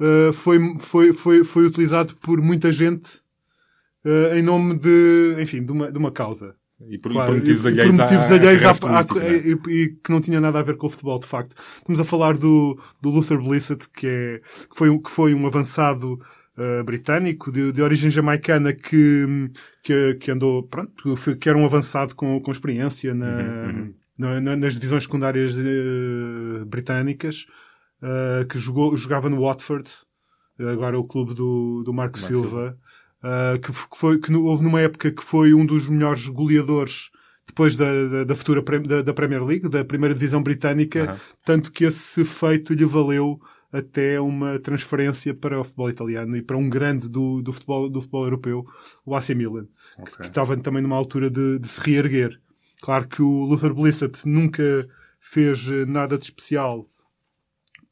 ah, 0.00 0.32
foi, 0.32 0.58
foi, 0.78 1.12
foi, 1.12 1.44
foi 1.44 1.66
utilizado 1.66 2.16
por 2.16 2.40
muita 2.40 2.72
gente 2.72 3.22
ah, 4.04 4.36
em 4.36 4.42
nome 4.42 4.78
de, 4.78 5.36
enfim, 5.40 5.64
de 5.64 5.72
uma, 5.72 5.90
de 5.90 5.98
uma 5.98 6.10
causa. 6.10 6.54
E 6.88 6.98
por, 6.98 7.12
Claro, 7.12 7.32
por 7.32 7.38
motivos 7.38 7.64
alheios, 7.66 7.94
por 7.94 8.02
motivos 8.02 8.30
alheios 8.32 8.62
e, 9.68 9.70
e 9.70 9.88
que 10.02 10.10
não 10.10 10.20
tinha 10.20 10.40
nada 10.40 10.58
a 10.58 10.62
ver 10.62 10.76
com 10.76 10.86
o 10.86 10.90
futebol, 10.90 11.18
de 11.18 11.26
facto. 11.26 11.54
Estamos 11.76 12.00
a 12.00 12.04
falar 12.04 12.36
do, 12.36 12.76
do 13.00 13.10
Luther 13.10 13.38
Blissett, 13.40 13.88
que, 13.90 14.06
é, 14.06 14.40
que, 14.40 14.76
foi, 14.76 14.90
um- 14.90 14.98
que 15.00 15.10
foi 15.10 15.32
um 15.32 15.46
avançado 15.46 16.14
uh, 16.58 16.84
britânico, 16.84 17.52
de, 17.52 17.72
de, 17.72 17.82
origem 17.82 18.10
jamaicana, 18.10 18.72
que, 18.72 19.50
que, 19.82 20.14
que, 20.14 20.30
andou, 20.30 20.64
pronto, 20.64 21.14
que 21.38 21.48
era 21.48 21.56
um 21.56 21.64
avançado 21.64 22.14
com, 22.16 22.40
com 22.40 22.50
experiência 22.50 23.14
na, 23.14 23.26
uhum, 23.26 23.70
uhum. 23.70 23.94
Na, 24.16 24.40
na, 24.40 24.56
nas 24.56 24.74
divisões 24.74 25.04
secundárias 25.04 25.54
uh, 25.56 26.64
britânicas, 26.66 27.46
uh, 28.02 28.46
que 28.46 28.58
jogou, 28.58 28.96
jogava 28.96 29.28
no 29.28 29.40
Watford, 29.40 29.90
agora 30.58 30.98
o 30.98 31.04
clube 31.04 31.34
do, 31.34 31.82
do 31.84 31.92
Marco, 31.92 32.18
Marco 32.18 32.34
Silva, 32.34 32.78
Silva. 33.22 33.58
que, 33.58 33.72
foi, 33.72 34.18
que 34.18 34.32
houve 34.32 34.62
numa 34.62 34.80
época 34.80 35.10
que 35.10 35.22
foi 35.22 35.54
um 35.54 35.66
dos 35.66 35.88
melhores 35.88 36.28
goleadores 36.28 37.10
depois 37.46 37.76
da, 37.76 37.86
da, 38.08 38.24
da 38.24 38.34
futura 38.34 38.62
da, 38.80 39.02
da, 39.02 39.12
Premier 39.12 39.44
League, 39.44 39.68
da 39.68 39.84
primeira 39.84 40.14
divisão 40.14 40.42
britânica, 40.42 41.12
uhum. 41.12 41.18
tanto 41.44 41.72
que 41.72 41.84
esse 41.84 42.24
feito 42.24 42.72
lhe 42.72 42.84
valeu 42.84 43.40
até 43.72 44.20
uma 44.20 44.58
transferência 44.58 45.34
para 45.34 45.58
o 45.58 45.64
futebol 45.64 45.88
italiano 45.88 46.36
e 46.36 46.42
para 46.42 46.58
um 46.58 46.68
grande 46.68 47.08
do, 47.08 47.40
do, 47.40 47.52
futebol, 47.52 47.88
do 47.88 48.00
futebol 48.00 48.24
europeu, 48.24 48.66
o 49.04 49.16
AC 49.16 49.30
Milan, 49.30 49.66
okay. 49.98 50.04
que, 50.04 50.18
que, 50.18 50.26
estava 50.26 50.56
também 50.58 50.82
numa 50.82 50.96
altura 50.96 51.30
de, 51.30 51.58
de, 51.58 51.68
se 51.68 51.80
reerguer. 51.80 52.38
Claro 52.82 53.06
que 53.06 53.22
o 53.22 53.44
Luther 53.44 53.72
Blissett 53.72 54.28
nunca 54.28 54.88
fez 55.20 55.68
eh, 55.70 55.86
nada 55.86 56.18
de 56.18 56.24
especial 56.24 56.84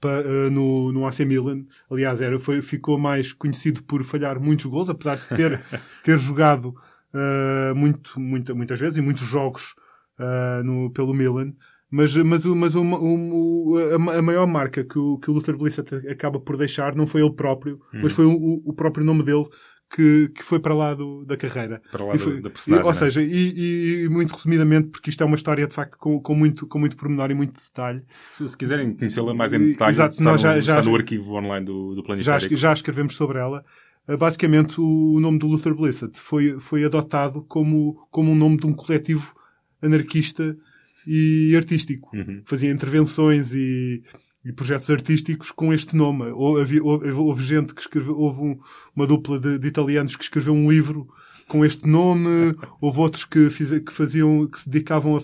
para, 0.00 0.26
uh, 0.26 0.46
eh, 0.46 0.50
no, 0.50 0.90
no 0.90 1.06
AC 1.06 1.20
Milan. 1.20 1.64
Aliás, 1.88 2.20
era, 2.20 2.38
foi, 2.40 2.60
ficou 2.60 2.98
mais 2.98 3.32
conhecido 3.32 3.84
por 3.84 4.02
falhar 4.02 4.40
muitos 4.40 4.66
gols, 4.66 4.90
apesar 4.90 5.16
de 5.16 5.28
ter, 5.28 5.62
ter 6.02 6.18
jogado 6.18 6.74
uh, 7.14 7.74
muito, 7.74 8.18
muito, 8.18 8.56
muitas 8.56 8.80
vezes 8.80 8.98
e 8.98 9.00
muitos 9.00 9.26
jogos 9.26 9.76
uh, 10.18 10.64
no, 10.64 10.90
pelo 10.90 11.14
Milan. 11.14 11.52
Mas, 11.88 12.14
mas, 12.16 12.44
mas 12.44 12.74
o, 12.76 12.82
o, 12.82 13.76
a, 13.94 14.22
maior 14.22 14.46
marca 14.46 14.84
que 14.84 14.96
o, 14.96 15.18
que 15.18 15.28
o 15.28 15.34
Luther 15.34 15.56
Bliss 15.56 15.78
acaba 16.08 16.38
por 16.38 16.56
deixar 16.56 16.94
não 16.94 17.04
foi 17.04 17.20
ele 17.20 17.32
próprio, 17.32 17.80
hum. 17.92 18.00
mas 18.02 18.12
foi 18.12 18.24
o, 18.26 18.62
o, 18.64 18.72
próprio 18.72 19.04
nome 19.04 19.24
dele 19.24 19.48
que, 19.90 20.28
que 20.28 20.44
foi 20.44 20.60
para 20.60 20.72
lá 20.72 20.94
do, 20.94 21.24
da 21.24 21.36
carreira. 21.36 21.82
Para 21.90 22.04
lá 22.04 22.16
foi, 22.16 22.40
da 22.40 22.48
personagem. 22.48 22.84
E, 22.84 22.88
ou 22.88 22.94
seja, 22.94 23.22
e, 23.22 24.04
e, 24.04 24.08
muito 24.08 24.32
resumidamente, 24.32 24.88
porque 24.88 25.10
isto 25.10 25.22
é 25.22 25.26
uma 25.26 25.34
história 25.34 25.66
de 25.66 25.74
facto 25.74 25.98
com, 25.98 26.20
com, 26.20 26.34
muito, 26.34 26.66
com 26.66 26.78
muito 26.78 26.96
pormenor 26.96 27.30
e 27.30 27.34
muito 27.34 27.60
detalhe. 27.60 28.02
Se, 28.30 28.48
se 28.48 28.56
quiserem 28.56 28.94
conhecê-la 28.94 29.34
mais 29.34 29.52
em 29.52 29.58
detalhe, 29.58 29.90
Exato, 29.90 30.12
está, 30.12 30.24
nós 30.24 30.40
já, 30.40 30.54
no, 30.54 30.62
já, 30.62 30.78
está 30.78 30.88
no 30.88 30.96
arquivo 30.96 31.32
online 31.34 31.66
do, 31.66 31.94
do 31.96 32.04
Planisférico. 32.04 32.56
Já, 32.56 32.68
já 32.68 32.72
escrevemos 32.72 33.16
sobre 33.16 33.38
ela. 33.38 33.64
Uh, 34.08 34.16
basicamente, 34.16 34.80
o, 34.80 35.14
o 35.14 35.20
nome 35.20 35.38
do 35.38 35.48
Luther 35.48 35.74
Blissett 35.74 36.18
foi, 36.18 36.60
foi 36.60 36.84
adotado 36.84 37.42
como, 37.42 38.06
como 38.12 38.30
um 38.30 38.36
nome 38.36 38.58
de 38.58 38.66
um 38.66 38.72
coletivo 38.72 39.34
anarquista 39.82 40.56
e 41.04 41.52
artístico. 41.56 42.16
Uhum. 42.16 42.42
Fazia 42.44 42.70
intervenções 42.70 43.52
e, 43.54 44.04
e, 44.44 44.52
projetos 44.52 44.88
artísticos 44.90 45.50
com 45.50 45.72
este 45.72 45.96
nome. 45.96 46.30
Houve, 46.30 46.80
houve, 46.80 47.10
houve 47.10 47.44
gente 47.44 47.74
que 47.74 47.80
escreveu, 47.80 48.18
houve 48.18 48.40
um, 48.40 48.58
uma 48.94 49.06
dupla 49.06 49.38
de, 49.38 49.58
de, 49.58 49.68
italianos 49.68 50.16
que 50.16 50.24
escreveu 50.24 50.54
um 50.54 50.70
livro 50.70 51.08
com 51.48 51.64
este 51.64 51.86
nome, 51.86 52.54
houve 52.80 53.00
outros 53.00 53.24
que, 53.24 53.50
fiz, 53.50 53.70
que 53.70 53.92
faziam, 53.92 54.46
que 54.46 54.60
se 54.60 54.70
dedicavam 54.70 55.16
a, 55.16 55.20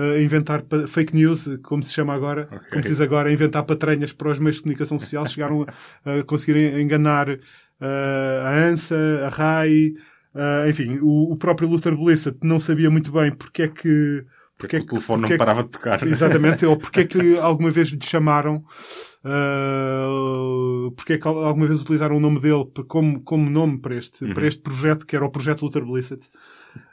a 0.00 0.20
inventar 0.20 0.64
fake 0.88 1.14
news, 1.14 1.48
como 1.62 1.82
se 1.82 1.92
chama 1.92 2.14
agora, 2.14 2.48
okay. 2.52 2.70
como 2.70 2.82
se 2.82 2.88
diz 2.90 3.00
agora, 3.00 3.28
a 3.28 3.32
inventar 3.32 3.64
patranhas 3.64 4.12
para 4.12 4.30
os 4.30 4.38
meios 4.38 4.56
de 4.56 4.62
comunicação 4.62 4.98
social, 4.98 5.26
chegaram 5.26 5.66
a, 6.04 6.20
a 6.20 6.22
conseguir 6.22 6.78
enganar 6.78 7.28
uh, 7.30 8.44
a 8.44 8.50
ANSA, 8.68 8.96
a 9.26 9.28
RAI, 9.28 9.94
uh, 10.34 10.68
enfim, 10.68 10.98
o, 11.00 11.32
o, 11.32 11.36
próprio 11.36 11.68
Luther 11.68 11.96
Blissett 11.96 12.38
não 12.42 12.60
sabia 12.60 12.90
muito 12.90 13.10
bem 13.10 13.32
porque 13.32 13.62
é 13.62 13.68
que 13.68 14.24
porque, 14.58 14.76
é 14.76 14.80
que 14.80 14.86
o 14.86 14.88
telefone 14.88 15.22
porque 15.22 15.34
não 15.34 15.38
parava 15.38 15.62
de 15.62 15.68
tocar. 15.70 16.06
Exatamente, 16.06 16.64
ou 16.66 16.76
porque 16.76 17.00
é 17.00 17.04
que 17.04 17.38
alguma 17.38 17.70
vez 17.70 17.88
lhe 17.88 18.04
chamaram, 18.04 18.64
uh, 19.24 20.90
porque 20.92 21.14
é 21.14 21.18
que 21.18 21.28
alguma 21.28 21.66
vez 21.66 21.80
utilizaram 21.80 22.16
o 22.16 22.20
nome 22.20 22.40
dele 22.40 22.64
como, 22.88 23.20
como 23.20 23.50
nome 23.50 23.78
para 23.78 23.96
este, 23.96 24.24
uhum. 24.24 24.34
para 24.34 24.46
este 24.46 24.60
projeto, 24.60 25.06
que 25.06 25.14
era 25.14 25.24
o 25.24 25.30
projeto 25.30 25.62
Luther 25.62 25.84
Blissett. 25.84 26.28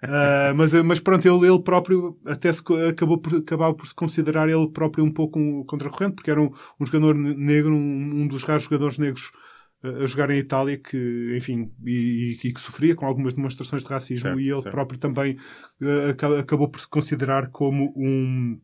Uh, 0.04 0.56
mas, 0.56 0.74
mas 0.74 1.00
pronto, 1.00 1.28
ele, 1.28 1.48
ele 1.48 1.62
próprio 1.62 2.18
até 2.26 2.52
se, 2.52 2.62
acabou 2.90 3.18
por, 3.18 3.36
acabava 3.38 3.74
por 3.74 3.86
se 3.86 3.94
considerar 3.94 4.48
ele 4.50 4.70
próprio 4.70 5.04
um 5.04 5.12
pouco 5.12 5.40
um 5.40 5.64
contracorrente, 5.64 6.16
porque 6.16 6.32
era 6.32 6.42
um, 6.42 6.52
um 6.80 6.86
jogador 6.86 7.16
negro, 7.16 7.74
um, 7.74 8.22
um 8.24 8.28
dos 8.28 8.44
raros 8.44 8.64
jogadores 8.64 8.98
negros 8.98 9.32
a 9.84 10.06
jogar 10.06 10.30
em 10.30 10.38
Itália 10.38 10.78
que, 10.78 11.36
enfim, 11.38 11.72
e, 11.86 12.38
e, 12.44 12.54
que 12.54 12.60
sofria 12.60 12.96
com 12.96 13.06
algumas 13.06 13.34
demonstrações 13.34 13.84
de 13.84 13.90
racismo 13.90 14.30
certo, 14.30 14.40
e 14.40 14.50
ele 14.50 14.62
certo. 14.62 14.72
próprio 14.72 14.98
também 14.98 15.38
uh, 15.82 16.40
acabou 16.40 16.70
por 16.70 16.80
se 16.80 16.88
considerar 16.88 17.50
como 17.50 17.94
um 17.96 18.60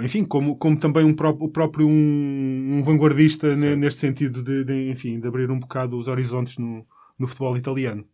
enfim, 0.00 0.24
como, 0.24 0.56
como 0.56 0.78
também 0.78 1.04
um 1.04 1.14
pró 1.14 1.30
o 1.30 1.48
próprio 1.48 1.86
um, 1.88 2.78
um 2.78 2.82
vanguardista 2.82 3.54
neste 3.56 4.00
sentido 4.00 4.42
de, 4.42 4.64
de, 4.64 4.90
enfim, 4.90 5.18
de 5.18 5.26
abrir 5.26 5.50
um 5.50 5.58
bocado 5.58 5.98
os 5.98 6.06
horizontes 6.06 6.56
no, 6.56 6.86
no 7.18 7.26
futebol 7.26 7.56
italiano. 7.56 8.06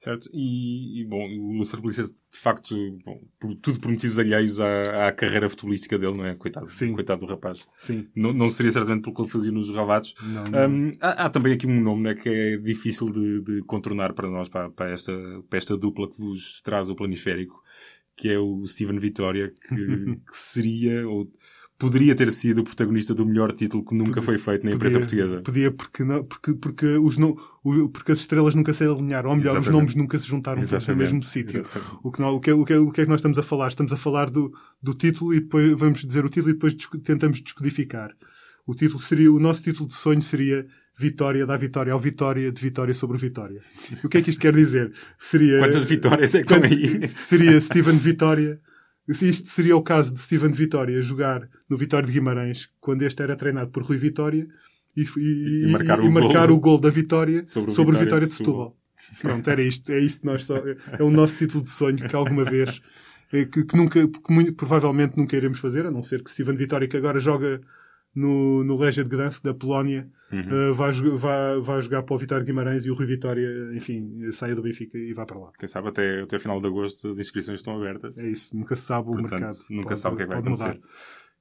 Certo? 0.00 0.30
E, 0.32 1.02
e, 1.02 1.04
bom, 1.04 1.28
o 1.28 1.58
Lúcio 1.58 1.78
Polícia, 1.78 2.04
de 2.04 2.38
facto, 2.38 2.74
bom, 3.04 3.20
por, 3.38 3.54
tudo 3.56 3.78
por 3.78 3.90
motivos 3.90 4.18
alheios 4.18 4.58
à, 4.58 5.08
à, 5.08 5.12
carreira 5.12 5.50
futebolística 5.50 5.98
dele, 5.98 6.16
não 6.16 6.24
é? 6.24 6.34
Coitado, 6.34 6.70
Sim. 6.70 6.94
coitado 6.94 7.20
do 7.20 7.30
rapaz. 7.30 7.68
Sim. 7.76 8.08
Não, 8.16 8.32
não 8.32 8.48
seria 8.48 8.72
certamente 8.72 9.02
pelo 9.02 9.14
que 9.14 9.20
ele 9.20 9.28
fazia 9.28 9.52
nos 9.52 9.70
ravados. 9.70 10.14
Não, 10.22 10.44
não. 10.44 10.70
Um, 10.70 10.92
há, 11.02 11.26
há, 11.26 11.28
também 11.28 11.52
aqui 11.52 11.66
um 11.66 11.82
nome 11.82 12.02
né, 12.02 12.14
que 12.14 12.30
é 12.30 12.56
difícil 12.56 13.12
de, 13.12 13.42
de 13.42 13.62
contornar 13.64 14.14
para 14.14 14.26
nós, 14.30 14.48
para, 14.48 14.70
para, 14.70 14.90
esta, 14.90 15.12
para 15.50 15.58
esta 15.58 15.76
dupla 15.76 16.10
que 16.10 16.16
vos 16.16 16.62
traz 16.62 16.88
o 16.88 16.96
planisférico, 16.96 17.62
que 18.16 18.30
é 18.30 18.38
o 18.38 18.66
Steven 18.66 18.98
Vitória, 18.98 19.52
que, 19.68 19.76
que 20.26 20.34
seria, 20.34 21.06
ou 21.06 21.30
poderia 21.80 22.14
ter 22.14 22.30
sido 22.30 22.60
o 22.60 22.64
protagonista 22.64 23.14
do 23.14 23.24
melhor 23.24 23.52
título 23.52 23.82
que 23.82 23.94
nunca 23.94 24.20
foi 24.20 24.36
feito 24.36 24.66
na 24.66 24.72
imprensa 24.72 25.00
podia, 25.00 25.16
portuguesa. 25.24 25.42
Podia, 25.42 25.70
porque, 25.72 26.04
não, 26.04 26.22
porque, 26.22 26.52
porque, 26.52 26.86
os 26.98 27.16
no, 27.16 27.34
porque 27.90 28.12
as 28.12 28.18
estrelas 28.18 28.54
nunca 28.54 28.74
se 28.74 28.84
alinharam, 28.84 29.30
ou 29.30 29.36
melhor, 29.36 29.52
Exatamente. 29.52 29.68
os 29.68 29.72
nomes 29.72 29.94
nunca 29.94 30.18
se 30.18 30.26
juntaram 30.26 30.64
todos 30.64 30.86
no 30.86 30.96
mesmo 30.96 31.22
sítio. 31.22 31.64
O 32.02 32.12
que, 32.12 32.20
não, 32.20 32.34
o, 32.34 32.40
que, 32.40 32.52
o, 32.52 32.64
que, 32.66 32.74
o 32.74 32.92
que 32.92 33.00
é 33.00 33.04
que 33.04 33.10
nós 33.10 33.20
estamos 33.20 33.38
a 33.38 33.42
falar? 33.42 33.68
Estamos 33.68 33.94
a 33.94 33.96
falar 33.96 34.28
do, 34.28 34.52
do 34.82 34.92
título 34.92 35.32
e 35.32 35.40
depois 35.40 35.72
vamos 35.78 36.04
dizer 36.04 36.22
o 36.22 36.28
título 36.28 36.50
e 36.50 36.52
depois 36.52 36.76
tentamos 37.02 37.40
descodificar. 37.40 38.10
O 38.66 38.74
título 38.74 39.00
seria, 39.00 39.32
o 39.32 39.40
nosso 39.40 39.62
título 39.62 39.88
de 39.88 39.94
sonho 39.94 40.20
seria 40.20 40.66
Vitória 40.98 41.46
da 41.46 41.56
Vitória 41.56 41.94
ao 41.94 41.98
Vitória 41.98 42.52
de 42.52 42.60
Vitória 42.60 42.92
sobre 42.92 43.16
Vitória. 43.16 43.62
O 44.04 44.08
que 44.08 44.18
é 44.18 44.22
que 44.22 44.28
isto 44.28 44.40
quer 44.40 44.54
dizer? 44.54 44.92
Seria. 45.18 45.60
Quantas 45.60 45.84
vitórias 45.84 46.34
é 46.34 46.42
que 46.42 46.52
estão 46.52 46.62
aí? 46.62 47.10
Seria 47.18 47.58
Steven 47.58 47.96
Vitória 47.96 48.60
isto 49.10 49.48
seria 49.48 49.76
o 49.76 49.82
caso 49.82 50.12
de 50.12 50.20
Steven 50.20 50.50
de 50.50 50.56
Vitória 50.56 51.00
jogar 51.02 51.48
no 51.68 51.76
Vitória 51.76 52.06
de 52.06 52.12
Guimarães, 52.12 52.68
quando 52.80 53.02
este 53.02 53.22
era 53.22 53.36
treinado 53.36 53.70
por 53.70 53.82
Rui 53.82 53.96
Vitória, 53.96 54.46
e, 54.96 55.02
e, 55.02 55.64
e 55.64 55.72
marcar, 55.72 56.00
o, 56.00 56.06
e 56.06 56.10
marcar 56.10 56.48
gol, 56.48 56.56
o 56.56 56.60
gol 56.60 56.78
da 56.78 56.90
Vitória 56.90 57.44
sobre, 57.46 57.74
sobre 57.74 57.96
o 57.96 57.98
Vitória 57.98 58.26
de 58.26 58.32
Setúbal. 58.32 58.76
Pronto, 59.20 59.48
era 59.48 59.62
isto. 59.62 59.90
É 59.90 59.98
isto 59.98 60.24
nós 60.24 60.44
só, 60.44 60.56
é 60.56 61.02
o 61.02 61.10
nosso 61.10 61.36
título 61.36 61.64
de 61.64 61.70
sonho 61.70 62.08
que 62.08 62.14
alguma 62.14 62.44
vez, 62.44 62.80
é, 63.32 63.44
que, 63.44 63.64
que 63.64 63.76
nunca, 63.76 64.06
que 64.06 64.32
muito, 64.32 64.52
provavelmente 64.54 65.16
nunca 65.16 65.36
iremos 65.36 65.58
fazer, 65.58 65.86
a 65.86 65.90
não 65.90 66.02
ser 66.02 66.22
que 66.22 66.30
Steven 66.30 66.54
de 66.54 66.58
Vitória, 66.58 66.88
que 66.88 66.96
agora 66.96 67.18
joga 67.18 67.60
no, 68.14 68.64
no 68.64 68.76
Legia 68.76 69.04
de 69.04 69.10
Gdansk, 69.10 69.42
da 69.42 69.54
Polónia, 69.54 70.10
uhum. 70.32 70.70
uh, 70.70 70.74
vai, 70.74 70.92
vai, 70.92 71.60
vai 71.60 71.82
jogar 71.82 72.02
para 72.02 72.14
o 72.14 72.18
Vitória 72.18 72.44
Guimarães 72.44 72.84
e 72.84 72.90
o 72.90 72.94
Rui 72.94 73.06
Vitória, 73.06 73.48
enfim, 73.74 74.30
saia 74.32 74.54
do 74.54 74.62
Benfica 74.62 74.98
e 74.98 75.12
vá 75.12 75.24
para 75.24 75.38
lá. 75.38 75.52
Quem 75.58 75.68
sabe 75.68 75.88
até, 75.88 76.22
até 76.22 76.38
final 76.38 76.60
de 76.60 76.66
agosto 76.66 77.08
as 77.08 77.18
inscrições 77.18 77.60
estão 77.60 77.76
abertas. 77.76 78.18
É 78.18 78.28
isso, 78.28 78.54
nunca 78.54 78.74
se 78.74 78.82
sabe 78.82 79.06
Portanto, 79.06 79.28
o 79.28 79.32
mercado. 79.32 79.58
Nunca 79.70 79.88
pode, 79.88 80.00
sabe 80.00 80.14
o 80.14 80.16
que 80.16 80.22
é 80.22 80.26
que 80.26 80.32
vai 80.32 80.40
acontecer. 80.40 80.74
Mudar. 80.74 80.80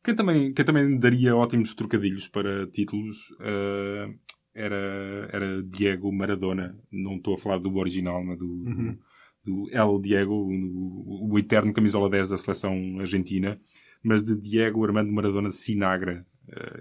Quem 0.03 0.15
também, 0.15 0.53
quem 0.53 0.65
também 0.65 0.97
daria 0.97 1.35
ótimos 1.35 1.75
trocadilhos 1.75 2.27
para 2.27 2.65
títulos 2.67 3.31
uh, 3.31 4.13
era, 4.53 5.29
era 5.31 5.63
Diego 5.63 6.11
Maradona. 6.11 6.77
Não 6.91 7.15
estou 7.15 7.35
a 7.35 7.37
falar 7.37 7.57
do 7.57 7.75
original, 7.75 8.23
mas 8.23 8.37
do, 8.37 8.45
uhum. 8.45 8.97
do, 9.43 9.63
do 9.65 9.69
El 9.71 9.99
Diego, 9.99 10.33
o, 10.33 11.33
o 11.33 11.39
eterno 11.39 11.73
camisola 11.73 12.09
10 12.09 12.29
da 12.29 12.37
seleção 12.37 12.99
argentina, 12.99 13.59
mas 14.01 14.23
de 14.23 14.39
Diego 14.39 14.85
Armando 14.85 15.11
Maradona 15.11 15.51
Sinagra, 15.51 16.25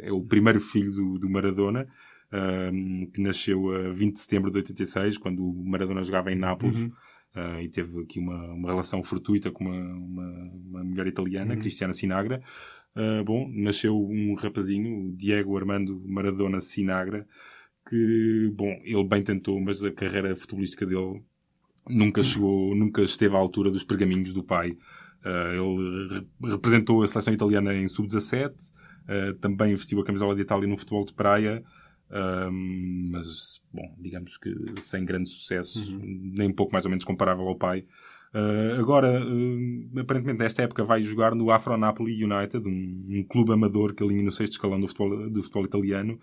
é 0.03 0.13
o 0.13 0.23
primeiro 0.23 0.61
filho 0.61 0.91
do, 0.91 1.19
do 1.19 1.31
Maradona, 1.31 1.87
que 3.13 3.21
nasceu 3.21 3.71
a 3.75 3.91
20 3.91 4.13
de 4.13 4.21
setembro 4.21 4.51
de 4.51 4.59
86, 4.59 5.19
quando 5.19 5.45
o 5.45 5.65
Maradona 5.65 6.03
jogava 6.03 6.33
em 6.33 6.37
Nápoles. 6.37 6.83
Uhum. 6.83 6.93
Uh, 7.37 7.61
e 7.61 7.69
teve 7.69 8.01
aqui 8.01 8.19
uma, 8.19 8.53
uma 8.53 8.69
relação 8.69 9.03
fortuita 9.03 9.51
com 9.51 9.65
uma, 9.65 9.77
uma, 9.77 10.51
uma 10.67 10.85
mulher 10.85 11.07
italiana, 11.07 11.55
uhum. 11.55 11.61
Cristiana 11.61 11.93
Sinagra. 11.93 12.43
Uh, 12.97 13.23
bom, 13.23 13.49
nasceu 13.55 13.97
um 13.97 14.35
rapazinho, 14.35 15.15
Diego 15.17 15.57
Armando 15.57 16.03
Maradona 16.07 16.61
Sinagra, 16.61 17.27
que, 17.89 18.51
bom, 18.55 18.81
ele 18.83 19.05
bem 19.05 19.23
tentou, 19.23 19.61
mas 19.61 19.85
a 19.85 19.93
carreira 19.93 20.35
futebolística 20.35 20.85
dele 20.85 21.23
nunca 21.89 22.23
chegou, 22.23 22.75
nunca 22.75 23.03
esteve 23.03 23.35
à 23.35 23.39
altura 23.39 23.71
dos 23.71 23.85
pergaminhos 23.85 24.33
do 24.33 24.43
pai. 24.43 24.77
Uh, 25.25 25.77
ele 25.79 26.09
re 26.09 26.51
representou 26.51 27.03
a 27.03 27.09
seleção 27.09 27.35
italiana 27.35 27.75
em 27.75 27.87
sub-17, 27.87 28.53
Uh, 29.09 29.35
também 29.39 29.75
vestiu 29.75 30.01
a 30.01 30.05
camisola 30.05 30.35
de 30.35 30.43
Itália 30.43 30.69
no 30.69 30.77
futebol 30.77 31.05
de 31.05 31.15
praia, 31.15 31.65
uh, 32.11 32.53
mas, 32.53 33.63
bom, 33.73 33.95
digamos 33.99 34.37
que 34.37 34.55
sem 34.81 35.05
grande 35.05 35.31
sucesso, 35.31 35.81
uhum. 35.81 36.33
nem 36.35 36.49
um 36.49 36.53
pouco 36.53 36.73
mais 36.73 36.85
ou 36.85 36.91
menos 36.91 37.05
comparável 37.05 37.49
ao 37.49 37.57
pai. 37.57 37.87
Uh, 38.35 38.79
agora, 38.79 39.23
aparentemente, 39.99 40.39
nesta 40.39 40.63
época 40.63 40.85
vai 40.85 41.03
jogar 41.03 41.35
no 41.35 41.51
Afro 41.51 41.77
Napoli 41.79 42.23
United, 42.23 42.69
um, 42.69 43.07
um 43.09 43.25
clube 43.27 43.53
amador 43.53 43.95
que 43.95 44.03
alinha 44.03 44.23
no 44.23 44.31
sexto 44.31 44.53
escalão 44.53 44.79
do 44.79 44.87
futebol, 44.87 45.31
do 45.31 45.43
futebol 45.43 45.65
italiano 45.65 46.21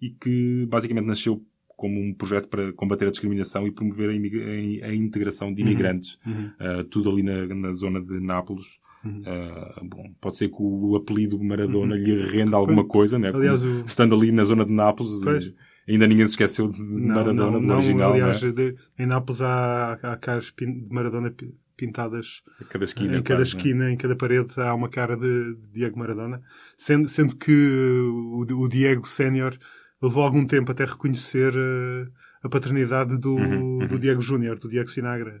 e 0.00 0.10
que 0.10 0.66
basicamente 0.66 1.06
nasceu 1.06 1.44
como 1.66 2.00
um 2.00 2.14
projeto 2.14 2.48
para 2.48 2.72
combater 2.72 3.06
a 3.06 3.10
discriminação 3.10 3.66
e 3.66 3.72
promover 3.72 4.10
a, 4.10 4.86
a 4.86 4.94
integração 4.94 5.52
de 5.52 5.62
imigrantes. 5.62 6.18
Uhum. 6.24 6.50
Uh, 6.60 6.84
tudo 6.84 7.10
ali 7.10 7.22
na, 7.22 7.46
na 7.46 7.72
zona 7.72 8.00
de 8.00 8.20
Nápoles. 8.20 8.80
Uh, 9.04 9.84
bom, 9.84 10.12
pode 10.20 10.36
ser 10.36 10.48
que 10.48 10.56
o 10.58 10.96
apelido 10.96 11.38
Maradona 11.42 11.96
lhe 11.96 12.22
renda 12.22 12.56
alguma 12.56 12.84
coisa, 12.84 13.18
né? 13.18 13.30
Uhum. 13.30 13.36
Aliás, 13.36 13.62
o- 13.62 13.80
estando 13.86 14.14
ali 14.14 14.32
na 14.32 14.44
zona 14.44 14.64
de 14.64 14.72
Nápoles, 14.72 15.20
Pois. 15.22 15.52
ainda 15.88 16.06
ninguém 16.06 16.26
se 16.26 16.32
esqueceu 16.32 16.68
de 16.68 16.82
Não, 16.82 17.14
Maradona, 17.14 17.50
não, 17.52 17.60
do 17.60 17.66
não, 17.66 17.76
original, 17.76 18.12
aliás, 18.12 18.42
né? 18.42 18.50
de- 18.52 18.74
em 18.98 19.06
Nápoles 19.06 19.40
há, 19.40 19.92
há 20.02 20.16
caras 20.16 20.52
de 20.58 20.66
Maradona 20.90 21.30
pi- 21.30 21.54
pintadas 21.76 22.42
a 22.60 22.64
cada 22.64 22.84
esquina. 22.84 23.16
em 23.18 23.22
cada 23.22 23.38
né? 23.38 23.44
esquina, 23.44 23.90
em 23.92 23.96
cada 23.96 24.16
parede 24.16 24.52
há 24.60 24.74
uma 24.74 24.88
cara 24.88 25.16
de, 25.16 25.54
de 25.54 25.72
Diego 25.74 25.96
Maradona, 25.98 26.42
sendo, 26.76 27.08
sendo 27.08 27.36
que 27.36 27.52
o, 27.52 28.40
o 28.40 28.68
Diego 28.68 29.06
Sénior 29.08 29.56
levou 30.02 30.24
algum 30.24 30.44
tempo 30.44 30.72
até 30.72 30.84
reconhecer 30.84 31.52
eh, 31.56 32.06
a 32.42 32.48
paternidade 32.48 33.16
do, 33.16 33.34
Uhum, 33.36 33.86
do 33.86 33.98
Diego 33.98 34.20
Júnior, 34.20 34.58
do 34.58 34.68
Diego 34.68 34.88
Sinagra. 34.90 35.40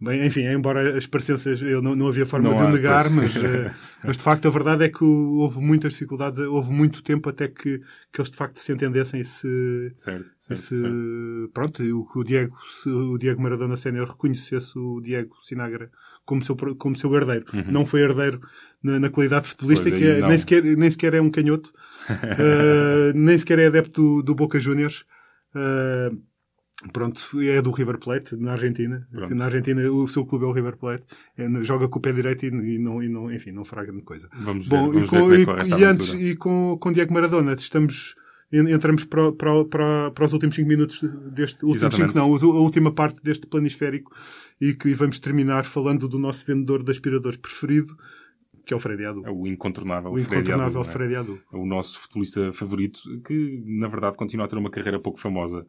Bem, 0.00 0.24
enfim, 0.24 0.42
embora 0.42 0.96
as 0.96 1.06
parecenças 1.06 1.60
eu 1.60 1.82
não, 1.82 1.96
não 1.96 2.06
havia 2.06 2.24
forma 2.24 2.48
Não 2.50 2.56
de 2.56 2.62
há, 2.62 2.70
negar, 2.70 3.04
pois. 3.04 3.34
mas, 3.34 3.36
eh, 3.42 3.74
mas 4.04 4.16
de 4.16 4.22
facto 4.22 4.46
a 4.46 4.50
verdade 4.50 4.84
é 4.84 4.88
que 4.88 5.02
houve 5.02 5.60
muitas 5.60 5.92
dificuldades, 5.92 6.38
houve 6.40 6.70
muito 6.70 7.02
tempo 7.02 7.28
até 7.28 7.48
que, 7.48 7.80
que 8.12 8.20
eles 8.20 8.30
de 8.30 8.36
facto 8.36 8.58
se 8.60 8.72
entendessem 8.72 9.20
e 9.20 9.24
se, 9.24 9.92
Certo, 9.96 10.30
certo, 10.38 10.60
se 10.60 10.80
certo. 10.80 11.50
pronto, 11.52 11.82
o, 11.82 12.06
o 12.20 12.22
Diego, 12.24 12.56
o 12.86 13.18
Diego 13.18 13.42
Maradona 13.42 13.74
Sénior 13.76 14.08
reconhecesse 14.08 14.78
o 14.78 15.00
Diego 15.00 15.34
Sinagra 15.42 15.90
como 16.24 16.44
seu, 16.44 16.54
como 16.54 16.94
seu 16.94 17.12
herdeiro. 17.16 17.46
Não 17.68 17.84
foi 17.86 18.02
herdeiro 18.02 18.40
na, 18.82 19.00
na 19.00 19.10
qualidade 19.10 19.48
futebolística, 19.48 19.96
Uhum. 19.96 20.28
Nem, 20.28 20.38
sequer, 20.38 20.62
nem 20.62 20.90
sequer 20.90 21.14
é 21.14 21.20
um 21.20 21.30
canhoto, 21.30 21.72
eh, 22.38 23.12
nem 23.14 23.36
sequer 23.38 23.58
é 23.58 23.66
adepto 23.66 24.00
do, 24.18 24.22
do 24.22 24.34
Boca 24.34 24.60
Juniors. 24.60 25.04
Eh, 25.56 26.10
Pronto, 26.92 27.20
é 27.40 27.60
do 27.60 27.72
River 27.72 27.98
Plate, 27.98 28.36
na 28.36 28.52
Argentina. 28.52 29.06
Pronto. 29.10 29.34
Na 29.34 29.46
Argentina, 29.46 29.90
o 29.90 30.06
seu 30.06 30.24
clube 30.24 30.44
é 30.44 30.48
o 30.48 30.52
River 30.52 30.76
Plate. 30.76 31.02
É, 31.36 31.48
joga 31.64 31.88
com 31.88 31.98
o 31.98 32.02
pé 32.02 32.12
direito 32.12 32.46
e, 32.46 32.48
e 32.76 32.78
não, 32.78 33.02
e 33.02 33.08
não, 33.08 33.32
enfim, 33.32 33.50
não 33.50 33.64
fará 33.64 33.84
grande 33.84 34.02
coisa. 34.02 34.28
Vamos 34.32 34.68
ver, 34.68 34.76
Bom, 34.76 34.90
vamos 34.92 34.96
e, 34.96 35.00
ver 35.00 35.08
com, 35.08 35.18
como 35.18 35.34
é 35.34 35.40
e- 35.40 35.44
corre 35.44 35.60
esta 35.62 35.78
e 35.78 35.84
antes, 35.84 36.08
aventura. 36.10 36.30
e 36.30 36.36
com, 36.36 36.78
com 36.80 36.92
Diego 36.92 37.12
Maradona, 37.12 37.54
estamos, 37.54 38.14
en- 38.52 38.70
entramos 38.72 39.02
para, 39.04 39.32
para, 39.32 39.64
para, 39.64 40.10
para 40.12 40.24
os 40.26 40.32
últimos 40.32 40.54
5 40.54 40.68
minutos 40.68 41.00
deste, 41.32 41.66
Exatamente. 41.68 42.12
5 42.12 42.14
não, 42.14 42.32
a 42.52 42.60
última 42.60 42.92
parte 42.92 43.24
deste 43.24 43.48
planisférico 43.48 44.14
e 44.60 44.72
que 44.72 44.94
vamos 44.94 45.18
terminar 45.18 45.64
falando 45.64 46.06
do 46.06 46.18
nosso 46.18 46.46
vendedor 46.46 46.84
de 46.84 46.92
aspiradores 46.92 47.36
preferido, 47.38 47.92
que 48.64 48.72
é 48.72 48.76
o 48.76 48.78
Freddy 48.78 49.04
Adu. 49.04 49.26
É 49.26 49.30
o 49.32 49.48
incontornável, 49.48 50.12
o 50.12 50.14
Freddy 50.18 50.50
incontornável 50.50 50.80
Adu, 50.82 50.88
é? 50.90 50.92
Freddy 50.92 51.16
Adu. 51.16 51.40
é 51.52 51.56
o 51.56 51.66
nosso 51.66 51.98
futebolista 51.98 52.52
favorito, 52.52 53.00
que 53.26 53.62
na 53.66 53.88
verdade 53.88 54.16
continua 54.16 54.46
a 54.46 54.48
ter 54.48 54.56
uma 54.58 54.70
carreira 54.70 55.00
pouco 55.00 55.18
famosa. 55.18 55.66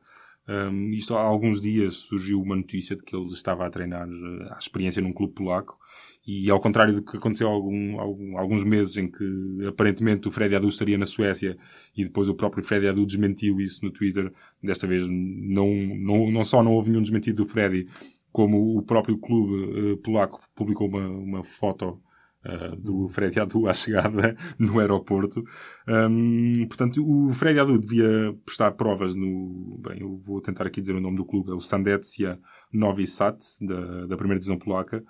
Um, 0.50 0.92
isto 0.94 1.14
há 1.16 1.22
alguns 1.22 1.62
dias 1.62 1.96
surgiu 1.96 2.42
uma 2.42 2.56
notícia 2.56 2.96
de 2.96 3.04
que 3.04 3.16
ele 3.16 3.28
estava 3.28 3.66
a 3.66 3.70
treinar 3.70 4.08
eh, 4.10 4.48
à 4.54 4.58
experiência 4.58 5.02
num 5.02 5.14
clube 5.14 5.34
polaco. 5.34 5.78
E 6.26 6.50
ao 6.50 6.60
contrário 6.60 6.94
do 6.94 7.02
que 7.04 7.18
aconteceu 7.18 7.48
algum, 7.48 8.00
algum- 8.00 8.38
alguns 8.38 8.64
meses 8.64 8.98
em 8.98 9.10
que 9.10 9.66
aparentemente 9.68 10.28
o 10.28 10.32
Freddy 10.32 10.56
Adu 10.56 10.68
estaria 10.68 10.98
na 10.98 11.06
Suécia 11.06 11.58
e 11.96 12.04
depois 12.04 12.30
o 12.30 12.36
próprio 12.36 12.64
Freddy 12.64 12.88
Adu 12.88 13.06
desmentiu 13.06 13.60
isso 13.60 13.84
no 13.84 13.92
Twitter, 13.92 14.32
desta 14.62 14.86
vez 14.88 15.08
não, 15.10 15.68
não, 15.98 16.32
não 16.32 16.44
só 16.44 16.64
não 16.64 16.74
houve 16.74 16.90
nenhum 16.90 17.02
desmentido 17.02 17.44
do 17.44 17.50
Freddy, 17.50 17.88
como 18.32 18.78
o 18.78 18.84
próprio 18.84 19.18
clube 19.18 19.94
eh, 19.94 19.96
polaco 20.04 20.40
publicou 20.56 20.88
uma, 20.88 21.08
uma 21.08 21.44
foto 21.44 22.00
uh, 22.46 22.76
do 22.76 23.08
Freddy 23.08 23.40
Adu 23.40 23.68
à 23.68 23.74
chegada 23.74 24.36
no 24.58 24.80
aeroporto. 24.80 25.44
Um, 25.88 26.54
portanto, 26.68 27.04
o 27.06 27.34
Freddy 27.34 27.60
Adu 27.60 27.80
devia 27.80 28.36
prestar 28.46 28.72
provas 28.72 29.16
no... 29.16 29.80
Bem, 29.80 30.02
eu 30.02 30.18
vou 30.18 30.42
tentar 30.42 30.66
aqui 30.66 30.82
dizer 30.82 30.96
o 30.96 31.02
nome 31.02 31.18
do 31.18 31.26
clube. 31.26 31.52
É 31.52 31.54
o 31.54 31.60
Sandecia 31.60 32.40
Novi 32.72 33.08
Sad, 33.08 33.38
da, 33.62 34.06
da 34.08 34.18
primeira 34.18 34.40
divisão 34.40 34.58
polaca. 34.58 35.04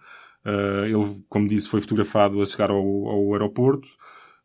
Uh, 0.46 0.86
ele, 0.86 1.24
como 1.28 1.48
disse, 1.48 1.68
foi 1.68 1.82
fotografado 1.82 2.42
a 2.42 2.46
chegar 2.46 2.72
ao, 2.72 2.78
ao 2.78 3.34
aeroporto. 3.34 3.88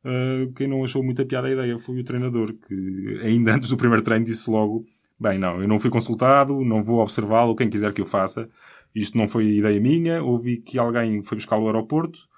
Uh, 0.05 0.53
quem 0.53 0.67
não 0.67 0.85
achou 0.85 1.03
muita 1.03 1.25
piada 1.25 1.49
a 1.49 1.53
ideia 1.53 1.79
foi 1.79 2.01
o 2.01 2.05
treinador, 2.05 2.53
que 2.53 3.21
ainda 3.23 3.55
antes 3.57 3.71
do 3.71 3.77
primeiro 3.77 4.03
treino 4.05 4.25
disse 4.25 4.51
logo 4.51 4.85
bem, 5.19 5.39
não, 5.39 5.63
eu 5.63 5.69
não 5.69 5.79
fui 5.79 5.89
consultado, 5.91 6.63
não 6.65 6.83
vou 6.83 6.99
observá-lo, 6.99 7.57
quem 7.57 7.71
quiser 7.71 7.93
que 7.93 8.01
eu 8.01 8.05
faça. 8.05 8.49
Isto 8.95 9.17
não 9.17 9.27
foi 9.27 9.47
ideia 9.57 9.81
minha, 9.81 10.23
ouvi 10.23 10.59
que 10.59 10.79
alguém 10.79 11.23
foi 11.23 11.37
buscá-lo 11.37 11.63
ao 11.63 11.69
aeroporto, 11.69 12.29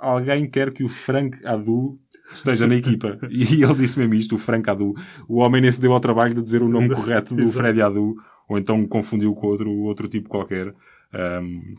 alguém 0.00 0.48
quer 0.48 0.72
que 0.72 0.82
o 0.82 0.88
Frank 0.88 1.38
Adu 1.46 1.98
esteja 2.32 2.66
na 2.66 2.74
equipa. 2.74 3.18
E 3.30 3.62
ele 3.62 3.74
disse 3.74 3.98
mesmo 3.98 4.14
isto, 4.14 4.34
o 4.34 4.38
Frank 4.38 4.68
Adu. 4.68 4.94
O 5.28 5.38
homem 5.38 5.60
nem 5.60 5.70
se 5.70 5.80
deu 5.80 5.92
ao 5.92 6.00
trabalho 6.00 6.34
de 6.34 6.42
dizer 6.42 6.62
o 6.62 6.68
nome 6.68 6.88
correto 6.94 7.34
do. 7.34 7.50
Freddy 7.50 7.82
Adu, 7.82 8.16
ou 8.48 8.58
então 8.58 8.86
confundiu 8.86 9.34
com 9.34 9.46
outro, 9.46 9.70
outro 9.70 10.08
tipo 10.08 10.28
qualquer. 10.28 10.74
Um, 11.14 11.76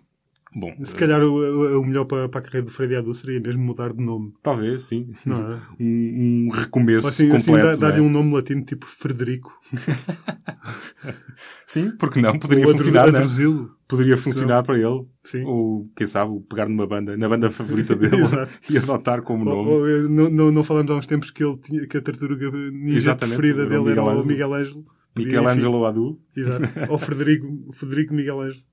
bom, 0.55 0.73
Se 0.83 0.95
calhar 0.95 1.21
o, 1.21 1.33
o- 1.33 1.79
o 1.81 1.85
melhor 1.85 2.05
para, 2.05 2.27
para 2.29 2.39
a 2.39 2.43
carreira 2.43 2.65
do 2.65 2.71
Freddy 2.71 2.95
Adu 2.95 3.13
seria 3.13 3.39
mesmo 3.39 3.63
mudar 3.63 3.93
de 3.93 4.03
nome. 4.03 4.33
talvez, 4.43 4.83
sim. 4.83 5.11
Não 5.25 5.53
é? 5.53 5.59
Um, 5.79 6.47
um 6.47 6.49
recomeço 6.51 7.07
Assim, 7.07 7.31
assim 7.31 7.51
completo. 7.51 7.67
dá- 7.67 7.77
não 7.81 7.87
é? 7.87 7.91
dar-lhe 7.91 8.01
um 8.01 8.09
nome 8.09 8.33
latino 8.33 8.63
tipo 8.63 8.85
Frederico. 8.85 9.51
Sim, 11.65 11.91
porque 11.97 12.21
não? 12.21 12.37
Poderia 12.37 12.65
Ou 12.65 12.71
Adru- 12.71 12.83
funcionar, 12.83 13.11
né? 13.11 13.17
Adruzilo. 13.19 13.71
Poderia 13.87 14.17
funcionar 14.17 14.63
para 14.63 14.75
ele. 14.77 15.05
Sim. 15.23 15.43
Ou, 15.45 15.89
quem 15.95 16.05
sabe, 16.05 16.39
pegar 16.49 16.67
numa 16.67 16.85
banda, 16.85 17.15
na 17.17 17.27
banda 17.29 17.49
favorita 17.49 17.95
dele 17.95 18.17
e 18.69 18.77
adotar 18.77 19.21
como 19.21 19.49
Ou- 19.49 19.55
nome. 19.55 19.69
ou, 19.69 19.89
eh, 19.89 20.01
não, 20.09 20.29
não, 20.29 20.51
não 20.51 20.63
falamos 20.63 20.91
há 20.91 20.95
uns 20.95 21.07
tempos 21.07 21.31
que, 21.31 21.43
ele 21.43 21.57
tinha, 21.57 21.87
que 21.87 21.97
a 21.97 22.01
tartaruga 22.01 22.51
ninja 22.71 22.97
Exatamente, 22.97 23.37
preferida 23.37 23.63
era 23.65 23.81
o 23.81 23.85
dele 23.85 23.91
era 23.91 24.01
Miguel 24.01 24.03
o 24.05 24.09
Ângelo. 24.09 24.27
Miguel 24.27 24.53
Ângelo. 24.53 24.85
Podia, 25.13 25.27
Michelangelo 25.41 25.85
Adu. 25.85 26.19
Exato. 26.35 26.63
Ou 26.89 26.97
Frederico, 26.97 27.47
Frederico 27.73 28.13
Miguel 28.13 28.41
Ângelo. 28.41 28.63